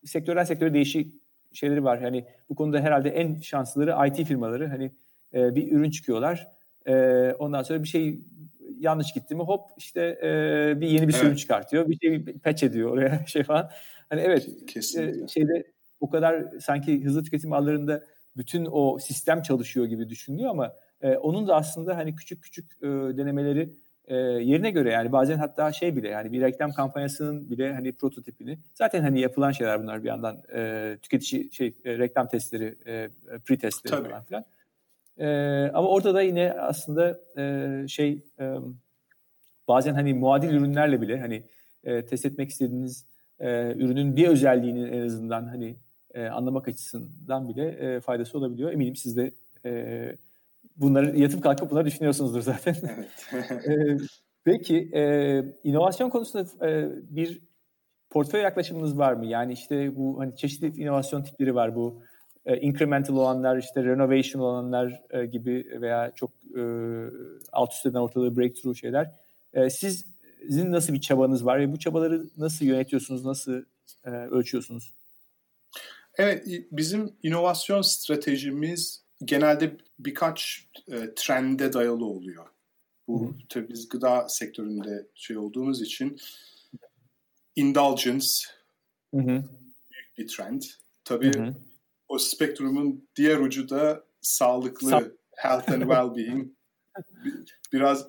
sektörden 0.05 0.45
sektöre 0.45 0.75
değişik 0.75 1.15
şeyleri 1.53 1.85
var. 1.85 1.99
Yani 2.01 2.25
bu 2.49 2.55
konuda 2.55 2.81
herhalde 2.81 3.11
en 3.11 3.41
şanslıları 3.41 4.09
IT 4.09 4.27
firmaları. 4.27 4.69
Hani 4.69 4.91
e, 5.35 5.55
bir 5.55 5.73
ürün 5.73 5.91
çıkıyorlar. 5.91 6.49
E, 6.87 6.95
ondan 7.39 7.63
sonra 7.63 7.83
bir 7.83 7.89
şey 7.89 8.21
yanlış 8.81 9.13
gitti 9.13 9.35
mi 9.35 9.43
hop 9.43 9.61
işte 9.77 10.19
e, 10.23 10.81
bir 10.81 10.87
yeni 10.87 11.09
bir 11.09 11.13
sürüm 11.13 11.29
evet. 11.29 11.39
çıkartıyor. 11.39 11.89
Bir 11.89 11.99
şey 11.99 12.25
patch 12.25 12.65
ediyor 12.65 12.91
oraya 12.91 13.23
şey 13.27 13.43
falan. 13.43 13.71
Hani 14.09 14.21
evet 14.21 14.49
Kesinlikle. 14.67 15.25
E, 15.25 15.29
şeyde 15.29 15.65
o 16.01 16.11
kadar 16.11 16.45
sanki 16.61 17.05
hızlı 17.05 17.25
tüketim 17.25 17.53
ağlarında 17.53 18.03
bütün 18.37 18.69
o 18.71 18.99
sistem 18.99 19.43
çalışıyor 19.43 19.87
gibi 19.87 20.09
düşünülüyor 20.09 20.51
ama 20.51 20.73
e, 21.03 21.17
onun 21.17 21.49
da 21.49 21.57
aslında 21.57 21.97
hani 21.97 22.17
küçük 22.17 22.43
küçük 22.43 22.73
e, 22.83 22.87
denemeleri 22.87 23.71
e, 24.09 24.17
yerine 24.17 24.71
göre 24.71 24.93
yani 24.93 25.13
bazen 25.13 25.39
hatta 25.39 25.73
şey 25.73 25.97
bile 25.97 26.09
yani 26.09 26.33
bir 26.33 26.41
reklam 26.41 26.73
kampanyasının 26.73 27.51
bile 27.51 27.73
hani 27.73 27.93
prototipini 27.93 28.59
zaten 28.75 29.03
hani 29.03 29.21
yapılan 29.21 29.53
şeyler 29.53 29.83
bunlar 29.83 30.03
bir 30.03 30.09
yandan 30.09 30.43
e, 30.55 30.97
tüketici 31.03 31.53
şey 31.53 31.75
e, 31.85 31.99
reklam 31.99 32.29
testleri 32.29 32.75
e, 32.87 33.09
pre 33.45 33.59
testleri 33.59 33.95
Tabii. 33.95 34.09
falan 34.09 34.25
filan. 34.25 34.45
E, 35.19 35.27
ama 35.75 35.89
orada 35.89 36.15
da 36.15 36.23
yine 36.23 36.53
aslında 36.53 37.21
e, 37.39 37.89
şey 37.89 38.25
e, 38.41 38.55
bazen 39.69 39.95
hani 39.95 40.15
muadil 40.15 40.51
ürünlerle 40.51 41.03
bile 41.03 41.21
hani 41.21 41.43
e, 41.85 42.07
test 42.07 42.27
etmek 42.27 42.51
istediğiniz 42.51 43.07
e, 43.41 43.73
ürünün 43.73 44.17
bir 44.17 44.29
özelliğinin 44.29 44.93
en 44.93 45.01
azından 45.01 45.47
hani 45.47 45.77
e, 46.15 46.27
anlamak 46.27 46.69
açısından 46.69 47.49
bile 47.49 47.69
e, 47.69 48.01
faydası 48.01 48.39
olabiliyor. 48.39 48.73
Eminim 48.73 48.97
siz 48.97 49.17
de 49.17 49.33
e, 49.65 50.17
bunları 50.77 51.19
yatıp 51.19 51.43
kalkıp 51.43 51.71
bunları 51.71 51.87
düşünüyorsunuzdur 51.87 52.41
zaten. 52.41 52.77
Evet. 53.33 53.51
e, 53.69 53.97
peki 54.45 54.91
e, 54.95 55.43
inovasyon 55.65 56.11
konusunda 56.11 56.69
e, 56.69 56.91
bir 57.17 57.41
portföy 58.11 58.41
yaklaşımınız 58.41 58.99
var 58.99 59.13
mı? 59.13 59.27
Yani 59.27 59.53
işte 59.53 59.97
bu 59.97 60.21
hani 60.21 60.37
çeşitli 60.37 60.83
inovasyon 60.83 61.23
tipleri 61.23 61.55
var 61.55 61.75
bu 61.75 62.03
e, 62.49 62.57
incremental 62.57 63.17
olanlar, 63.17 63.59
işte 63.59 63.85
renovation 63.85 64.43
olanlar 64.43 65.03
e, 65.11 65.27
gibi 65.27 65.67
veya 65.81 66.13
çok 66.15 66.31
e, 66.57 66.63
alt 67.53 67.73
üstten 67.73 67.95
ortalığı 67.95 68.37
breakthrough 68.37 68.77
şeyler. 68.77 69.11
E, 69.53 69.71
siz 69.71 70.05
sizin 70.41 70.73
nasıl 70.73 70.93
bir 70.93 71.01
çabanız 71.01 71.47
var 71.47 71.61
ve 71.61 71.73
bu 71.73 71.79
çabaları 71.79 72.25
nasıl 72.37 72.65
yönetiyorsunuz, 72.65 73.25
nasıl 73.25 73.63
e, 74.05 74.11
ölçüyorsunuz? 74.11 74.95
Evet, 76.15 76.47
bizim 76.73 77.13
inovasyon 77.23 77.83
stratejimiz 77.83 79.03
genelde 79.25 79.77
birkaç 79.99 80.69
e, 80.93 81.15
trende 81.17 81.73
dayalı 81.73 82.05
oluyor. 82.05 82.47
Bu 83.09 83.23
Hı-hı. 83.23 83.35
tabii 83.49 83.69
biz 83.69 83.89
gıda 83.89 84.29
sektöründe 84.29 85.07
şey 85.15 85.37
olduğumuz 85.37 85.83
için 85.83 86.19
indulgence 87.57 88.27
Hı-hı. 89.15 89.45
büyük 89.91 90.19
bir 90.19 90.29
trend. 90.29 90.63
Tabii 91.05 91.39
Hı-hı. 91.39 91.55
O 92.09 92.19
spektrumun 92.19 93.09
diğer 93.17 93.39
ucu 93.39 93.69
da 93.69 94.05
sağlıklı 94.21 94.91
Sa- 94.91 95.13
health 95.37 95.73
and 95.73 95.83
well-being 95.83 96.49
biraz 97.73 98.07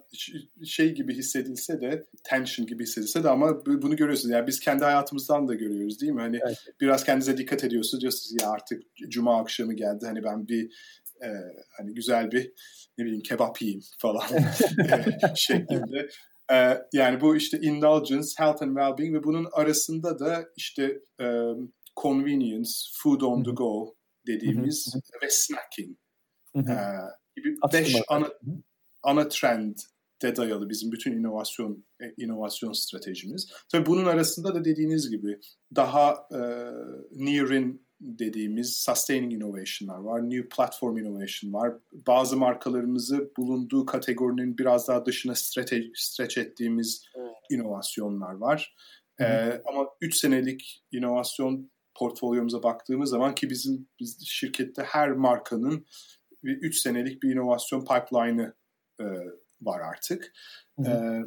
şey 0.66 0.94
gibi 0.94 1.16
hissedilse 1.16 1.82
de 1.82 2.06
tension 2.24 2.68
gibi 2.68 2.84
hissedilse 2.84 3.24
de 3.24 3.30
ama 3.30 3.66
bunu 3.66 3.96
görüyorsunuz. 3.96 4.32
Yani 4.32 4.48
biz 4.48 4.60
kendi 4.60 4.84
hayatımızdan 4.84 5.48
da 5.48 5.56
görüyoruz 5.56 6.02
değil 6.02 6.12
mi? 6.12 6.22
Hani 6.22 6.40
evet. 6.46 6.58
biraz 6.82 7.04
kendinize 7.04 7.38
dikkat 7.38 7.64
ediyorsunuz. 7.64 8.02
Diyorsunuz 8.02 8.42
ya 8.42 8.50
artık 8.50 8.84
cuma 9.10 9.40
akşamı 9.42 9.74
geldi. 9.74 10.06
Hani 10.06 10.24
ben 10.24 10.48
bir 10.48 10.72
e, 11.24 11.28
hani 11.78 11.94
güzel 11.94 12.32
bir 12.32 12.52
ne 12.98 13.06
bileyim 13.06 13.22
kebap 13.22 13.62
yiyeyim 13.62 13.82
falan 13.98 14.24
şeklinde. 15.36 16.10
E, 16.52 16.78
yani 16.94 17.22
bu 17.22 17.36
işte 17.36 17.60
indulgence, 17.60 18.28
health 18.38 18.62
and 18.64 18.78
well-being 18.78 19.14
ve 19.14 19.24
bunun 19.24 19.48
arasında 19.52 20.20
da 20.20 20.46
işte 20.58 21.00
e, 21.22 21.26
convenience, 22.02 22.70
food 22.94 23.22
on 23.22 23.44
the 23.44 23.52
go 23.52 23.96
dediğimiz 24.28 24.96
ve 25.24 25.30
snacking 25.30 25.98
e, 26.56 26.76
gibi 27.36 27.56
beş 27.74 27.96
ana 28.10 28.30
ana 29.04 29.28
trend 29.28 29.78
de 30.22 30.36
dayalı 30.36 30.70
bizim 30.70 30.92
bütün 30.92 31.18
inovasyon 31.18 31.86
e, 32.02 32.06
inovasyon 32.18 32.74
stratejimiz. 32.74 33.52
Tabii 33.72 33.86
bunun 33.86 34.06
arasında 34.06 34.56
da 34.56 34.66
dediğiniz 34.66 35.10
gibi 35.10 35.40
daha 35.76 36.28
e, 36.32 36.40
near 37.12 37.50
in 37.50 37.90
dediğimiz 38.02 38.78
sustaining 38.78 39.34
innovation'lar 39.34 40.00
var, 40.00 40.30
new 40.30 40.50
platform 40.50 40.98
innovation 40.98 41.54
var. 41.54 41.74
Bazı 41.92 42.38
markalarımızı 42.38 43.32
bulunduğu 43.38 43.86
kategorinin 43.86 44.58
biraz 44.58 44.88
daha 44.88 45.06
dışına 45.06 45.36
stretch, 45.36 45.88
stretch 45.96 46.38
ettiğimiz 46.38 47.06
inovasyonlar 47.50 48.34
var. 48.34 48.76
Ee, 49.22 49.62
ama 49.66 49.88
3 50.02 50.16
senelik 50.16 50.84
inovasyon 50.92 51.72
portfolyomuza 52.00 52.64
baktığımız 52.64 53.10
zaman 53.10 53.36
ki 53.36 53.50
bizim 53.50 53.88
biz 54.00 54.18
şirkette 54.26 54.84
her 54.84 55.12
markanın 55.12 55.86
3 56.44 56.78
senelik 56.78 57.24
bir 57.24 57.34
inovasyon 57.34 57.80
pipeline'ı 57.80 58.54
e, 59.00 59.06
var 59.62 59.80
artık. 59.80 60.34
Hı 60.80 60.92
hı. 60.92 60.96
E, 60.96 61.24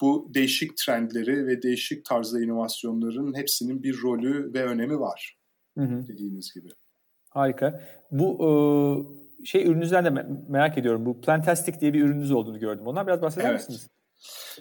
bu 0.00 0.30
değişik 0.34 0.76
trendleri 0.76 1.46
ve 1.46 1.62
değişik 1.62 2.04
tarzda 2.04 2.40
inovasyonların 2.40 3.36
hepsinin 3.36 3.82
bir 3.82 4.02
rolü 4.02 4.54
ve 4.54 4.64
önemi 4.64 5.00
var. 5.00 5.38
Hı 5.78 5.84
hı. 5.84 6.06
Dediğiniz 6.08 6.54
gibi. 6.54 6.68
Harika. 7.30 7.80
Bu 8.10 8.38
e, 9.40 9.46
şey 9.46 9.66
ürününüzden 9.66 10.04
de 10.04 10.26
merak 10.48 10.78
ediyorum. 10.78 11.06
Bu 11.06 11.20
Plantastic 11.20 11.80
diye 11.80 11.94
bir 11.94 12.04
ürününüz 12.04 12.30
olduğunu 12.30 12.58
gördüm. 12.58 12.86
Ondan 12.86 13.06
biraz 13.06 13.22
bahseder 13.22 13.50
evet. 13.50 13.60
misiniz? 13.60 13.88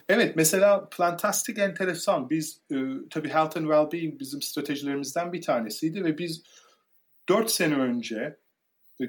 Evet 0.10 0.36
mesela 0.36 0.90
Plantastic 0.90 1.62
enteresan. 1.62 2.30
Biz 2.30 2.62
e, 2.72 2.76
tabii 3.10 3.30
Health 3.30 3.58
and 3.58 3.64
Wellbeing 3.64 4.20
bizim 4.20 4.42
stratejilerimizden 4.42 5.34
bir 5.34 5.42
tanesiydi 5.42 6.04
ve 6.04 6.18
biz 6.18 6.44
4 7.30 7.52
sene 7.52 7.76
önce 7.76 8.40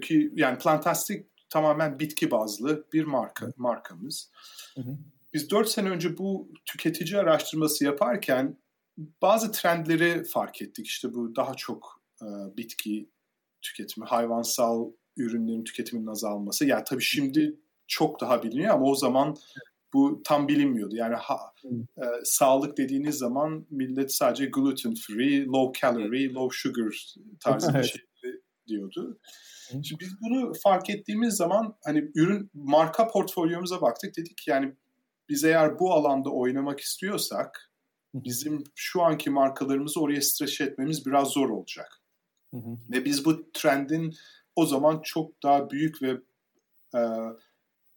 ki 0.02 0.30
yani 0.34 0.58
Plantastic 0.58 1.24
tamamen 1.50 1.98
bitki 1.98 2.30
bazlı 2.30 2.84
bir 2.92 3.04
marka 3.04 3.52
markamız. 3.56 4.30
Hı 4.74 4.80
hı. 4.80 4.98
Biz 5.34 5.50
4 5.50 5.68
sene 5.68 5.90
önce 5.90 6.18
bu 6.18 6.52
tüketici 6.66 7.20
araştırması 7.20 7.84
yaparken 7.84 8.58
bazı 9.22 9.52
trendleri 9.52 10.24
fark 10.24 10.62
ettik. 10.62 10.86
İşte 10.86 11.14
bu 11.14 11.36
daha 11.36 11.54
çok 11.54 12.02
e, 12.22 12.26
bitki 12.56 13.10
tüketimi, 13.62 14.06
hayvansal 14.06 14.92
ürünlerin 15.16 15.64
tüketiminin 15.64 16.06
azalması. 16.06 16.66
Yani 16.66 16.84
tabii 16.86 17.02
şimdi 17.02 17.56
çok 17.86 18.20
daha 18.20 18.42
biliniyor 18.42 18.74
ama 18.74 18.86
o 18.86 18.94
zaman 18.94 19.36
bu 19.92 20.22
tam 20.24 20.48
bilinmiyordu. 20.48 20.96
Yani 20.96 21.14
ha, 21.14 21.38
e, 21.96 22.04
sağlık 22.24 22.78
dediğiniz 22.78 23.14
zaman 23.14 23.66
millet 23.70 24.14
sadece 24.14 24.46
gluten 24.46 24.94
free, 24.94 25.44
low 25.44 25.80
calorie, 25.80 26.32
low 26.32 26.58
sugar 26.58 27.14
tarzı 27.40 27.74
bir 27.74 27.82
şey 27.82 28.02
diyordu. 28.66 29.18
Şimdi 29.70 30.00
biz 30.00 30.20
bunu 30.20 30.52
fark 30.62 30.90
ettiğimiz 30.90 31.34
zaman 31.34 31.76
hani 31.84 32.10
ürün 32.14 32.50
marka 32.54 33.08
portfolyomuza 33.08 33.80
baktık 33.80 34.16
dedik 34.16 34.48
yani 34.48 34.74
biz 35.28 35.44
eğer 35.44 35.78
bu 35.78 35.92
alanda 35.92 36.30
oynamak 36.30 36.80
istiyorsak 36.80 37.72
bizim 38.14 38.64
şu 38.74 39.02
anki 39.02 39.30
markalarımızı 39.30 40.00
oraya 40.00 40.22
streç 40.22 40.60
etmemiz 40.60 41.06
biraz 41.06 41.28
zor 41.28 41.48
olacak. 41.48 42.02
Hı 42.54 42.56
hı. 42.56 42.76
Ve 42.90 43.04
biz 43.04 43.24
bu 43.24 43.52
trendin 43.52 44.14
o 44.56 44.66
zaman 44.66 45.00
çok 45.02 45.42
daha 45.42 45.70
büyük 45.70 46.02
ve 46.02 46.10
e, 46.94 47.00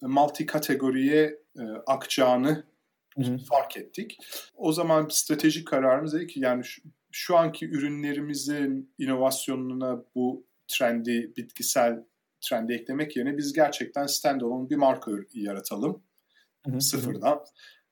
multi 0.02 0.46
kategoriye 0.46 1.38
e, 1.58 1.62
akacağını 1.86 2.64
hı 3.16 3.22
hı. 3.22 3.38
fark 3.38 3.76
ettik. 3.76 4.18
O 4.54 4.72
zaman 4.72 5.08
stratejik 5.10 5.68
kararımız 5.68 6.12
dedi 6.12 6.26
ki 6.26 6.40
yani 6.40 6.64
şu, 6.64 6.82
şu 7.10 7.36
anki 7.36 7.66
ürünlerimizin 7.66 8.94
inovasyonuna 8.98 10.04
bu 10.14 10.46
trendi, 10.68 11.32
bitkisel 11.36 12.04
trendi 12.40 12.72
eklemek 12.72 13.16
yerine 13.16 13.36
biz 13.36 13.52
gerçekten 13.52 14.06
standalone 14.06 14.70
bir 14.70 14.76
marka 14.76 15.10
yaratalım. 15.34 16.02
Hı 16.66 16.72
hı. 16.72 16.80
Sıfırdan. 16.80 17.40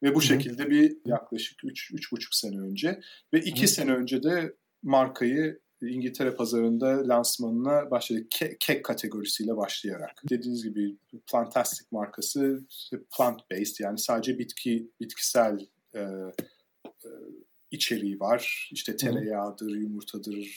Ve 0.02 0.14
bu 0.14 0.22
şekilde 0.22 0.70
bir 0.70 0.96
yaklaşık 1.04 1.60
3-3,5 1.60 2.36
sene 2.36 2.60
önce 2.60 3.00
ve 3.34 3.40
2 3.40 3.68
sene 3.68 3.92
önce 3.92 4.22
de 4.22 4.54
markayı 4.82 5.60
İngiltere 5.82 6.34
pazarında 6.34 7.08
lansmanına 7.08 7.90
başladık. 7.90 8.32
Ke- 8.32 8.56
kek 8.60 8.84
kategorisiyle 8.84 9.56
başlayarak. 9.56 10.22
Dediğiniz 10.30 10.64
gibi 10.64 10.96
Plantastic 11.32 11.86
markası 11.90 12.66
plant 13.16 13.40
based 13.50 13.76
yani 13.80 13.98
sadece 13.98 14.38
bitki 14.38 14.90
bitkisel 15.00 15.66
e, 15.94 16.00
e, 16.84 17.10
içeriği 17.70 18.20
var. 18.20 18.70
İşte 18.72 18.96
tereyağıdır, 18.96 19.76
yumurtadır 19.76 20.56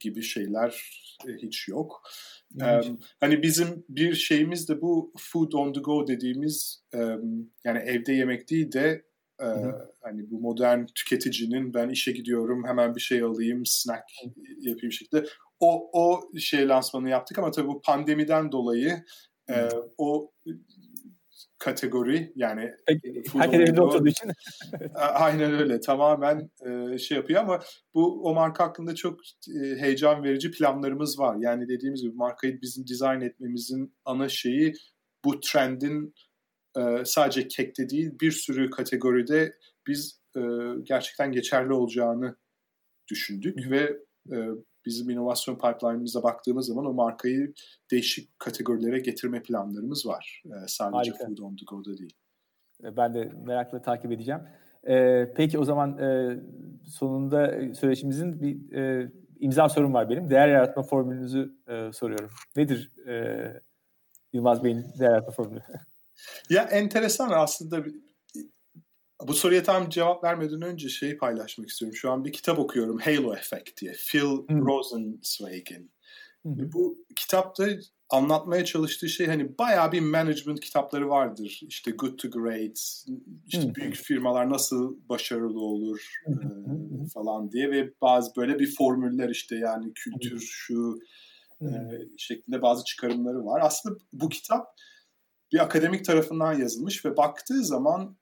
gibi 0.00 0.22
şeyler 0.22 1.00
e, 1.28 1.32
hiç 1.32 1.68
yok. 1.68 2.02
Um, 2.62 3.00
hani 3.20 3.42
bizim 3.42 3.84
bir 3.88 4.14
şeyimiz 4.14 4.68
de 4.68 4.80
bu 4.80 5.12
food 5.18 5.52
on 5.52 5.72
the 5.72 5.80
go 5.80 6.06
dediğimiz 6.06 6.82
um, 6.94 7.50
yani 7.64 7.78
evde 7.78 8.12
yemek 8.12 8.50
değil 8.50 8.72
de 8.72 9.04
ee, 9.40 9.46
hani 10.02 10.30
bu 10.30 10.40
modern 10.40 10.86
tüketicinin 10.94 11.74
ben 11.74 11.88
işe 11.88 12.12
gidiyorum 12.12 12.66
hemen 12.66 12.94
bir 12.94 13.00
şey 13.00 13.22
alayım 13.22 13.62
snack 13.66 14.04
yapayım 14.60 14.92
şekilde 14.92 15.24
o 15.60 15.90
o 15.92 16.20
şey 16.38 16.68
lansmanı 16.68 17.08
yaptık 17.08 17.38
ama 17.38 17.50
tabii 17.50 17.68
bu 17.68 17.82
pandemiden 17.82 18.52
dolayı 18.52 19.04
e, 19.50 19.68
o 19.98 20.32
kategori 21.58 22.32
yani 22.36 22.70
Peki, 22.86 23.22
herkes 23.32 23.60
evde 23.60 23.82
oturduğu 23.82 24.08
için. 24.08 24.30
Aynen 24.94 25.52
öyle 25.52 25.80
tamamen 25.80 26.50
e, 26.66 26.98
şey 26.98 27.16
yapıyor 27.16 27.40
ama 27.40 27.60
bu 27.94 28.28
o 28.28 28.34
marka 28.34 28.64
hakkında 28.64 28.94
çok 28.94 29.20
e, 29.48 29.80
heyecan 29.80 30.22
verici 30.24 30.50
planlarımız 30.50 31.18
var. 31.18 31.36
Yani 31.40 31.68
dediğimiz 31.68 32.02
gibi 32.02 32.14
markayı 32.14 32.60
bizim 32.62 32.86
dizayn 32.86 33.20
etmemizin 33.20 33.94
ana 34.04 34.28
şeyi 34.28 34.72
bu 35.24 35.40
trendin 35.40 36.14
e, 36.76 37.04
sadece 37.04 37.48
kekte 37.48 37.88
değil 37.88 38.10
bir 38.20 38.32
sürü 38.32 38.70
kategoride 38.70 39.54
biz 39.86 40.20
e, 40.36 40.40
gerçekten 40.82 41.32
geçerli 41.32 41.72
olacağını 41.72 42.36
düşündük 43.10 43.70
ve 43.70 43.98
e, 44.32 44.36
bizim 44.86 45.10
inovasyon 45.10 45.54
pipeline'ımıza 45.54 46.22
baktığımız 46.22 46.66
zaman 46.66 46.86
o 46.86 46.92
markayı 46.92 47.54
değişik 47.90 48.38
kategorilere 48.38 48.98
getirme 48.98 49.42
planlarımız 49.42 50.06
var. 50.06 50.42
E, 50.46 50.50
sadece 50.66 51.10
Harika. 51.10 51.26
Food 51.26 51.38
on 51.38 51.56
the 51.56 51.64
Go'da 51.66 51.98
değil. 51.98 52.14
Ben 52.82 53.14
de 53.14 53.32
merakla 53.46 53.82
takip 53.82 54.12
edeceğim. 54.12 54.40
E, 54.86 55.26
peki 55.36 55.58
o 55.58 55.64
zaman 55.64 55.98
e, 55.98 56.38
sonunda 56.84 57.74
söyleşimizin 57.74 58.40
bir 58.40 58.72
e, 58.72 59.12
imza 59.40 59.68
sorum 59.68 59.94
var 59.94 60.10
benim. 60.10 60.30
Değer 60.30 60.48
yaratma 60.48 60.82
formülünüzü 60.82 61.54
e, 61.68 61.92
soruyorum. 61.92 62.30
Nedir 62.56 62.92
e, 63.06 63.62
Yılmaz 64.32 64.64
Bey'in 64.64 64.84
değer 64.98 65.10
yaratma 65.10 65.32
formülü? 65.32 65.60
Ya 66.50 66.62
enteresan 66.62 67.30
aslında 67.30 67.84
bu 69.22 69.34
soruya 69.34 69.62
tam 69.62 69.88
cevap 69.88 70.24
vermeden 70.24 70.62
önce 70.62 70.88
şeyi 70.88 71.18
paylaşmak 71.18 71.68
istiyorum. 71.68 71.96
Şu 71.96 72.10
an 72.10 72.24
bir 72.24 72.32
kitap 72.32 72.58
okuyorum 72.58 72.98
Halo 72.98 73.34
Effect 73.34 73.80
diye. 73.80 73.92
Phil 73.92 74.20
hmm. 74.20 74.66
Rosenzweig'in. 74.66 75.92
Hmm. 76.42 76.72
Bu 76.72 76.98
kitapta 77.16 77.68
anlatmaya 78.10 78.64
çalıştığı 78.64 79.08
şey 79.08 79.26
hani 79.26 79.58
bayağı 79.58 79.92
bir 79.92 80.00
management 80.00 80.60
kitapları 80.60 81.08
vardır. 81.08 81.60
İşte 81.68 81.90
Good 81.90 82.18
to 82.18 82.30
Great, 82.30 83.04
işte 83.46 83.64
hmm. 83.64 83.74
büyük 83.74 83.94
firmalar 83.94 84.50
nasıl 84.50 84.96
başarılı 85.08 85.60
olur 85.60 86.12
e, 86.26 86.32
falan 87.14 87.52
diye 87.52 87.70
ve 87.70 87.92
bazı 88.00 88.36
böyle 88.36 88.58
bir 88.58 88.74
formüller 88.74 89.28
işte 89.28 89.56
yani 89.56 89.92
kültür 89.94 90.40
şu 90.40 90.98
e, 91.60 91.68
şeklinde 92.18 92.62
bazı 92.62 92.84
çıkarımları 92.84 93.44
var. 93.44 93.60
Aslında 93.64 93.98
bu 94.12 94.28
kitap 94.28 94.66
bir 95.52 95.58
akademik 95.58 96.04
tarafından 96.04 96.52
yazılmış 96.52 97.04
ve 97.04 97.16
baktığı 97.16 97.64
zaman 97.64 98.16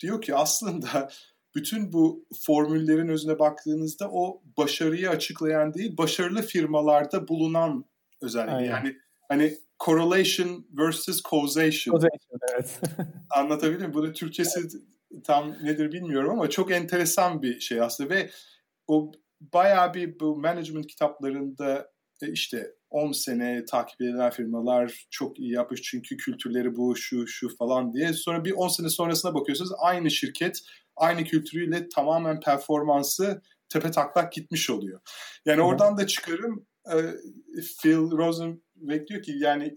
diyor 0.00 0.22
ki 0.22 0.34
aslında 0.34 1.10
bütün 1.54 1.92
bu 1.92 2.26
formüllerin 2.46 3.08
özüne 3.08 3.38
baktığınızda 3.38 4.10
o 4.10 4.42
başarıyı 4.56 5.10
açıklayan 5.10 5.74
değil, 5.74 5.96
başarılı 5.96 6.42
firmalarda 6.42 7.28
bulunan 7.28 7.84
özelliği. 8.20 8.56
Aynen. 8.56 8.70
Yani 8.70 8.96
hani 9.28 9.58
correlation 9.84 10.66
versus 10.78 11.22
causation. 11.30 11.92
Causation, 11.92 12.40
evet. 12.52 12.80
Anlatabildim 13.30 13.88
mi? 13.88 13.94
Bunun 13.94 14.12
Türkçesi 14.12 14.60
tam 15.24 15.52
nedir 15.62 15.92
bilmiyorum 15.92 16.30
ama 16.30 16.50
çok 16.50 16.70
enteresan 16.70 17.42
bir 17.42 17.60
şey 17.60 17.80
aslında 17.80 18.10
ve 18.10 18.30
o 18.86 19.12
bayağı 19.40 19.94
bir 19.94 20.20
bu 20.20 20.36
management 20.36 20.86
kitaplarında 20.86 21.90
e, 22.22 22.32
işte 22.32 22.74
10 22.90 23.12
sene 23.12 23.64
takip 23.64 24.00
edilen 24.00 24.30
firmalar 24.30 25.06
çok 25.10 25.38
iyi 25.38 25.52
yapmış 25.52 25.82
çünkü 25.82 26.16
kültürleri 26.16 26.76
bu 26.76 26.96
şu 26.96 27.26
şu 27.26 27.56
falan 27.56 27.92
diye. 27.92 28.12
Sonra 28.12 28.44
bir 28.44 28.52
10 28.52 28.68
sene 28.68 28.88
sonrasına 28.88 29.34
bakıyorsunuz 29.34 29.70
aynı 29.78 30.10
şirket 30.10 30.60
aynı 30.96 31.24
kültürüyle 31.24 31.88
tamamen 31.88 32.40
performansı 32.40 33.42
tepe 33.68 33.90
taklak 33.90 34.32
gitmiş 34.32 34.70
oluyor. 34.70 35.00
Yani 35.46 35.62
oradan 35.62 35.98
da 35.98 36.06
çıkarım 36.06 36.66
e, 36.92 36.96
Phil 37.82 38.10
Rosenberg 38.10 39.08
diyor 39.08 39.22
ki 39.22 39.32
yani 39.36 39.76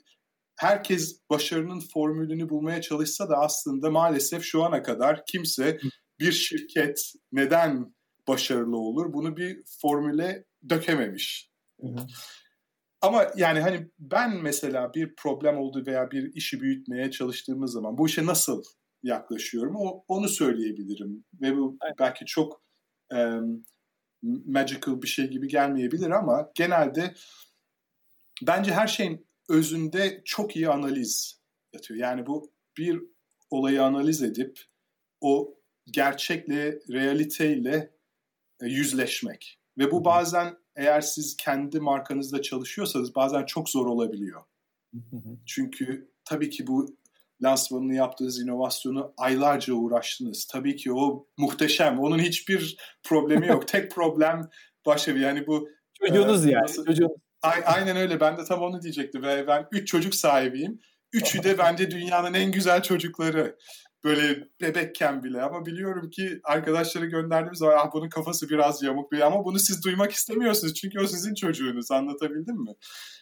herkes 0.56 1.20
başarının 1.30 1.80
formülünü 1.94 2.50
bulmaya 2.50 2.82
çalışsa 2.82 3.30
da 3.30 3.38
aslında 3.38 3.92
maalesef 3.92 4.44
şu 4.44 4.64
ana 4.64 4.84
kadar 4.84 5.26
kimse 5.26 5.80
bir 6.20 6.32
şirket 6.32 7.14
neden 7.32 7.96
başarılı 8.28 8.78
olur 8.78 9.14
bunu 9.14 9.38
bir 9.38 9.62
formüle 9.82 10.46
dökememiş. 10.70 11.50
Hı 11.82 11.88
hı. 11.88 12.08
Ama 13.02 13.28
yani 13.36 13.60
hani 13.60 13.90
ben 14.00 14.38
mesela 14.38 14.94
bir 14.94 15.16
problem 15.16 15.58
oldu 15.58 15.84
veya 15.86 16.12
bir 16.12 16.34
işi 16.34 16.62
büyütmeye 16.62 17.12
çalıştığımız 17.12 17.72
zaman 17.72 17.98
bu 17.98 18.08
işe 18.08 18.26
nasıl 18.26 18.64
yaklaşıyorum 19.04 19.76
o, 19.76 20.04
onu 20.08 20.28
söyleyebilirim. 20.28 21.26
Ve 21.42 21.58
bu 21.58 21.78
evet. 21.86 21.96
belki 22.00 22.26
çok 22.26 22.62
um, 23.14 23.64
magical 24.46 25.02
bir 25.02 25.08
şey 25.08 25.28
gibi 25.28 25.48
gelmeyebilir 25.48 26.10
ama 26.10 26.52
genelde 26.56 27.14
bence 28.42 28.72
her 28.72 28.88
şeyin 28.88 29.28
özünde 29.50 30.22
çok 30.26 30.56
iyi 30.56 30.70
analiz 30.70 31.42
yatıyor. 31.74 32.00
Yani 32.00 32.26
bu 32.26 32.52
bir 32.78 33.02
olayı 33.50 33.84
analiz 33.84 34.24
edip 34.24 34.60
o 35.22 35.56
gerçekle, 35.86 36.80
realiteyle 36.90 37.92
e, 38.62 38.66
yüzleşmek. 38.66 39.60
Ve 39.78 39.92
bu 39.92 40.06
bazen 40.06 40.58
eğer 40.76 41.02
siz 41.02 41.38
kendi 41.38 41.80
markanızda 41.80 42.42
çalışıyorsanız 42.42 43.16
bazen 43.16 43.46
çok 43.46 43.70
zor 43.70 43.86
olabiliyor. 43.86 44.42
Çünkü 45.46 46.12
tabii 46.26 46.50
ki 46.50 46.68
bu 46.68 46.86
lansmanını 47.44 47.96
yaptığınız 47.96 48.40
inovasyonu 48.40 49.14
aylarca 49.18 49.74
uğraştınız. 49.74 50.46
Tabii 50.46 50.76
ki 50.76 50.94
o 50.94 51.28
muhteşem. 51.38 52.00
Onun 52.00 52.20
hiçbir 52.20 52.78
problemi 53.04 53.48
yok. 53.48 53.68
Tek 53.68 53.92
problem 53.96 54.50
başka 54.86 55.16
bir 55.16 55.20
yani 55.20 55.48
bu 55.48 55.70
çocuğunuz 55.94 56.46
e, 56.46 56.52
yani. 56.52 56.64
Nasıl, 56.64 56.86
çocuğunuz. 56.86 57.12
aynen 57.42 57.98
öyle. 57.98 58.20
Ben 58.20 58.38
de 58.38 58.44
tam 58.44 58.62
onu 58.62 58.82
diyecektim. 58.82 59.24
Ben 59.24 59.68
üç 59.72 59.88
çocuk 59.88 60.16
sahibiyim. 60.16 60.80
Üçü 61.14 61.44
de 61.44 61.58
bence 61.58 61.92
dünyanın 61.92 62.34
en 62.34 62.52
güzel 62.52 62.84
çocukları 62.84 63.58
böyle 64.04 64.48
bebekken 64.62 65.24
bile 65.24 65.42
ama 65.42 65.66
biliyorum 65.66 66.10
ki 66.10 66.40
arkadaşları 66.44 67.06
gönderdiğimiz 67.06 67.60
zaman 67.60 67.78
ah 67.80 67.94
bunun 67.94 68.10
kafası 68.10 68.50
biraz 68.50 68.84
yamuk 68.84 69.12
bir 69.12 69.20
ama 69.20 69.46
bunu 69.46 69.60
siz 69.60 69.84
duymak 69.84 70.12
istemiyorsunuz 70.12 70.74
çünkü 70.74 71.00
o 71.00 71.08
sizin 71.08 71.34
çocuğunuz 71.34 71.92
anlatabildim 71.92 72.56
mi? 72.56 72.74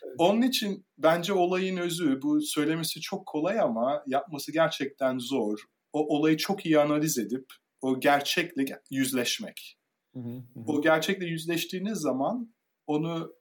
Evet. 0.04 0.16
Onun 0.18 0.42
için 0.42 0.86
bence 0.98 1.34
olayın 1.34 1.78
özü 1.78 2.22
bu 2.22 2.42
söylemesi 2.42 3.02
çok 3.02 3.26
kolay 3.26 3.60
ama 3.60 4.04
yapması 4.08 4.52
gerçekten 4.52 5.18
zor. 5.20 5.60
O 5.94 6.18
olayı 6.18 6.38
çok 6.38 6.66
iyi 6.66 6.80
analiz 6.80 7.18
edip 7.18 7.46
o 7.82 8.00
gerçekle 8.00 8.66
yüzleşmek. 8.92 9.78
Hı 10.14 10.20
hı 10.20 10.30
hı. 10.30 10.64
O 10.68 10.82
gerçekle 10.82 11.26
yüzleştiğiniz 11.26 11.98
zaman 11.98 12.54
onu 12.88 13.34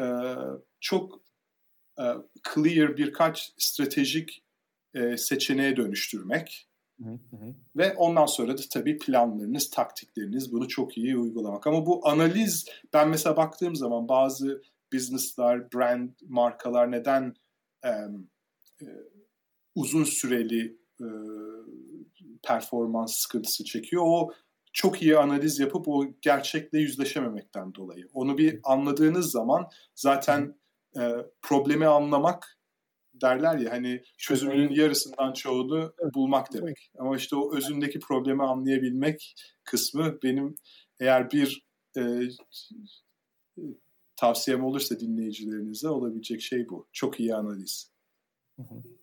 e, 0.00 0.04
çok 0.80 1.22
e, 1.98 2.04
clear 2.54 2.96
birkaç 2.96 3.52
stratejik 3.58 4.44
e, 4.94 5.16
seçeneğe 5.16 5.76
dönüştürmek 5.76 6.68
ve 7.76 7.94
ondan 7.94 8.26
sonra 8.26 8.58
da 8.58 8.62
tabii 8.72 8.98
planlarınız, 8.98 9.70
taktikleriniz 9.70 10.52
bunu 10.52 10.68
çok 10.68 10.98
iyi 10.98 11.16
uygulamak. 11.16 11.66
Ama 11.66 11.86
bu 11.86 12.08
analiz 12.08 12.66
ben 12.92 13.08
mesela 13.08 13.36
baktığım 13.36 13.76
zaman 13.76 14.08
bazı 14.08 14.62
business'lar, 14.92 15.72
brand, 15.72 16.10
markalar 16.28 16.92
neden 16.92 17.34
e, 17.84 17.88
e, 18.82 18.86
uzun 19.74 20.04
süreli 20.04 20.78
e, 21.00 21.06
performans 22.42 23.16
sıkıntısı 23.16 23.64
çekiyor? 23.64 24.02
O 24.06 24.32
çok 24.72 25.02
iyi 25.02 25.18
analiz 25.18 25.58
yapıp 25.58 25.88
o 25.88 26.04
gerçekle 26.22 26.78
yüzleşememekten 26.78 27.74
dolayı. 27.74 28.08
Onu 28.12 28.38
bir 28.38 28.60
anladığınız 28.64 29.30
zaman 29.30 29.68
zaten 29.94 30.54
e, 30.98 31.12
problemi 31.42 31.86
anlamak 31.86 32.58
derler 33.20 33.58
ya 33.58 33.72
hani 33.72 34.02
çözümünün 34.18 34.74
yarısından 34.74 35.32
çoğunu 35.32 35.94
bulmak 36.14 36.52
demek. 36.52 36.90
Ama 36.98 37.16
işte 37.16 37.36
o 37.36 37.56
özündeki 37.56 37.98
problemi 38.00 38.42
anlayabilmek 38.42 39.34
kısmı 39.64 40.18
benim 40.22 40.54
eğer 41.00 41.30
bir 41.30 41.64
e, 41.96 42.02
tavsiyem 44.16 44.64
olursa 44.64 45.00
dinleyicilerinize 45.00 45.88
olabilecek 45.88 46.40
şey 46.40 46.68
bu. 46.68 46.88
Çok 46.92 47.20
iyi 47.20 47.34
analiz. 47.34 47.92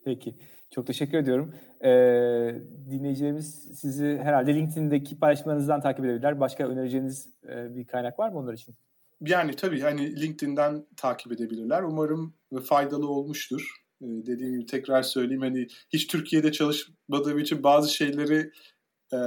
Peki. 0.06 0.36
Çok 0.72 0.88
teşekkür 0.88 1.18
ediyorum. 1.18 1.54
Ee, 1.84 1.90
dinleyicilerimiz 2.90 3.80
sizi 3.80 4.20
herhalde 4.24 4.56
LinkedIn'deki 4.56 5.20
paylaşımlarınızdan 5.20 5.82
takip 5.82 6.06
edebilirler. 6.06 6.40
Başka 6.40 6.68
önereceğiniz 6.68 7.30
e, 7.50 7.76
bir 7.76 7.88
kaynak 7.88 8.20
var 8.20 8.30
mı 8.30 8.40
onlar 8.40 8.54
için? 8.54 8.76
Yani 9.22 9.56
tabii 9.56 9.82
hani 9.82 10.22
LinkedIn'den 10.22 10.86
takip 10.98 11.32
edebilirler. 11.32 11.84
Umarım 11.84 12.34
faydalı 12.64 13.10
olmuştur. 13.10 13.81
Ee, 14.02 14.06
dediğim 14.06 14.54
gibi 14.54 14.66
tekrar 14.66 15.04
söyleyeyim 15.04 15.42
hani 15.42 15.68
hiç 15.94 16.08
Türkiye'de 16.08 16.52
çalışmadığım 16.52 17.40
için 17.40 17.64
bazı 17.64 17.94
şeyleri 17.94 18.52
e, 19.14 19.20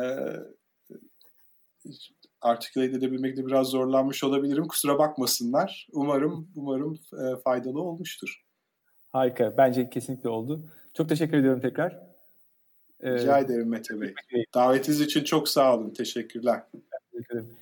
artiküle 2.40 2.84
edebilmekte 2.84 3.46
biraz 3.46 3.66
zorlanmış 3.66 4.24
olabilirim. 4.24 4.68
Kusura 4.68 4.98
bakmasınlar. 4.98 5.86
Umarım 5.92 6.48
umarım 6.56 6.98
e, 7.12 7.40
faydalı 7.44 7.80
olmuştur. 7.80 8.44
Harika. 9.12 9.54
Bence 9.56 9.90
kesinlikle 9.90 10.28
oldu. 10.28 10.64
Çok 10.94 11.08
teşekkür 11.08 11.36
ediyorum 11.36 11.60
tekrar. 11.60 12.14
Ee, 13.00 13.14
Rica 13.14 13.38
ederim 13.38 13.68
Mete 13.68 14.00
Bey. 14.00 14.14
Davetiniz 14.54 15.00
için 15.00 15.24
çok 15.24 15.48
sağ 15.48 15.76
olun. 15.76 15.90
Teşekkürler. 15.90 16.62
Teşekkür 17.12 17.34
ederim. 17.34 17.56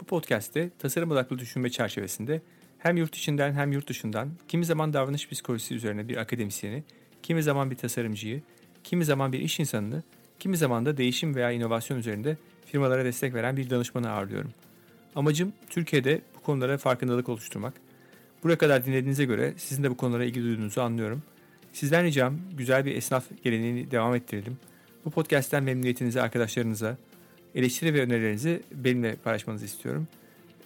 Bu 0.00 0.04
podcast'te 0.04 0.70
tasarım 0.78 1.10
odaklı 1.10 1.38
düşünme 1.38 1.70
çerçevesinde 1.70 2.42
hem 2.84 2.96
yurt 2.96 3.16
içinden 3.16 3.52
hem 3.52 3.72
yurt 3.72 3.88
dışından 3.88 4.30
kimi 4.48 4.64
zaman 4.64 4.92
davranış 4.92 5.28
psikolojisi 5.28 5.74
üzerine 5.74 6.08
bir 6.08 6.16
akademisyeni, 6.16 6.82
kimi 7.22 7.42
zaman 7.42 7.70
bir 7.70 7.76
tasarımcıyı, 7.76 8.42
kimi 8.84 9.04
zaman 9.04 9.32
bir 9.32 9.38
iş 9.38 9.60
insanını, 9.60 10.02
kimi 10.38 10.56
zaman 10.56 10.86
da 10.86 10.96
değişim 10.96 11.34
veya 11.34 11.50
inovasyon 11.50 11.98
üzerinde 11.98 12.36
firmalara 12.66 13.04
destek 13.04 13.34
veren 13.34 13.56
bir 13.56 13.70
danışmanı 13.70 14.10
ağırlıyorum. 14.10 14.50
Amacım 15.14 15.52
Türkiye'de 15.70 16.20
bu 16.36 16.42
konulara 16.42 16.78
farkındalık 16.78 17.28
oluşturmak. 17.28 17.74
Buraya 18.42 18.58
kadar 18.58 18.84
dinlediğinize 18.84 19.24
göre 19.24 19.54
sizin 19.56 19.82
de 19.82 19.90
bu 19.90 19.96
konulara 19.96 20.24
ilgi 20.24 20.42
duyduğunuzu 20.42 20.80
anlıyorum. 20.80 21.22
Sizden 21.72 22.04
ricam 22.04 22.38
güzel 22.56 22.84
bir 22.84 22.96
esnaf 22.96 23.24
geleneğini 23.44 23.90
devam 23.90 24.14
ettirelim. 24.14 24.58
Bu 25.04 25.10
podcast'ten 25.10 25.64
memnuniyetinizi 25.64 26.22
arkadaşlarınıza, 26.22 26.96
eleştiri 27.54 27.94
ve 27.94 28.02
önerilerinizi 28.02 28.62
benimle 28.74 29.16
paylaşmanızı 29.16 29.64
istiyorum. 29.64 30.08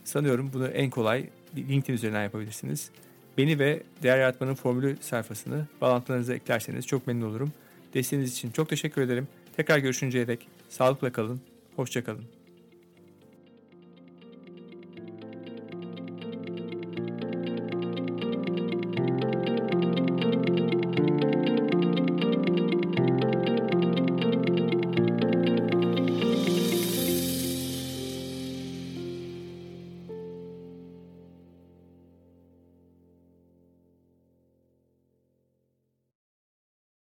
Sanıyorum 0.05 0.51
bunu 0.53 0.69
en 0.69 0.91
kolay 0.91 1.29
LinkedIn 1.57 1.95
üzerinden 1.95 2.23
yapabilirsiniz. 2.23 2.91
Beni 3.39 3.59
ve 3.59 3.83
Değer 4.03 4.19
Yaratmanın 4.19 4.55
Formülü 4.55 4.97
sayfasını 5.01 5.67
bağlantılarınıza 5.81 6.35
eklerseniz 6.35 6.87
çok 6.87 7.07
memnun 7.07 7.31
olurum. 7.31 7.53
Desteğiniz 7.95 8.33
için 8.33 8.51
çok 8.51 8.69
teşekkür 8.69 9.03
ederim. 9.03 9.29
Tekrar 9.57 9.79
görüşünceye 9.79 10.29
dek 10.29 10.49
sağlıkla 10.69 11.13
kalın, 11.13 11.41
hoşçakalın. 11.77 12.38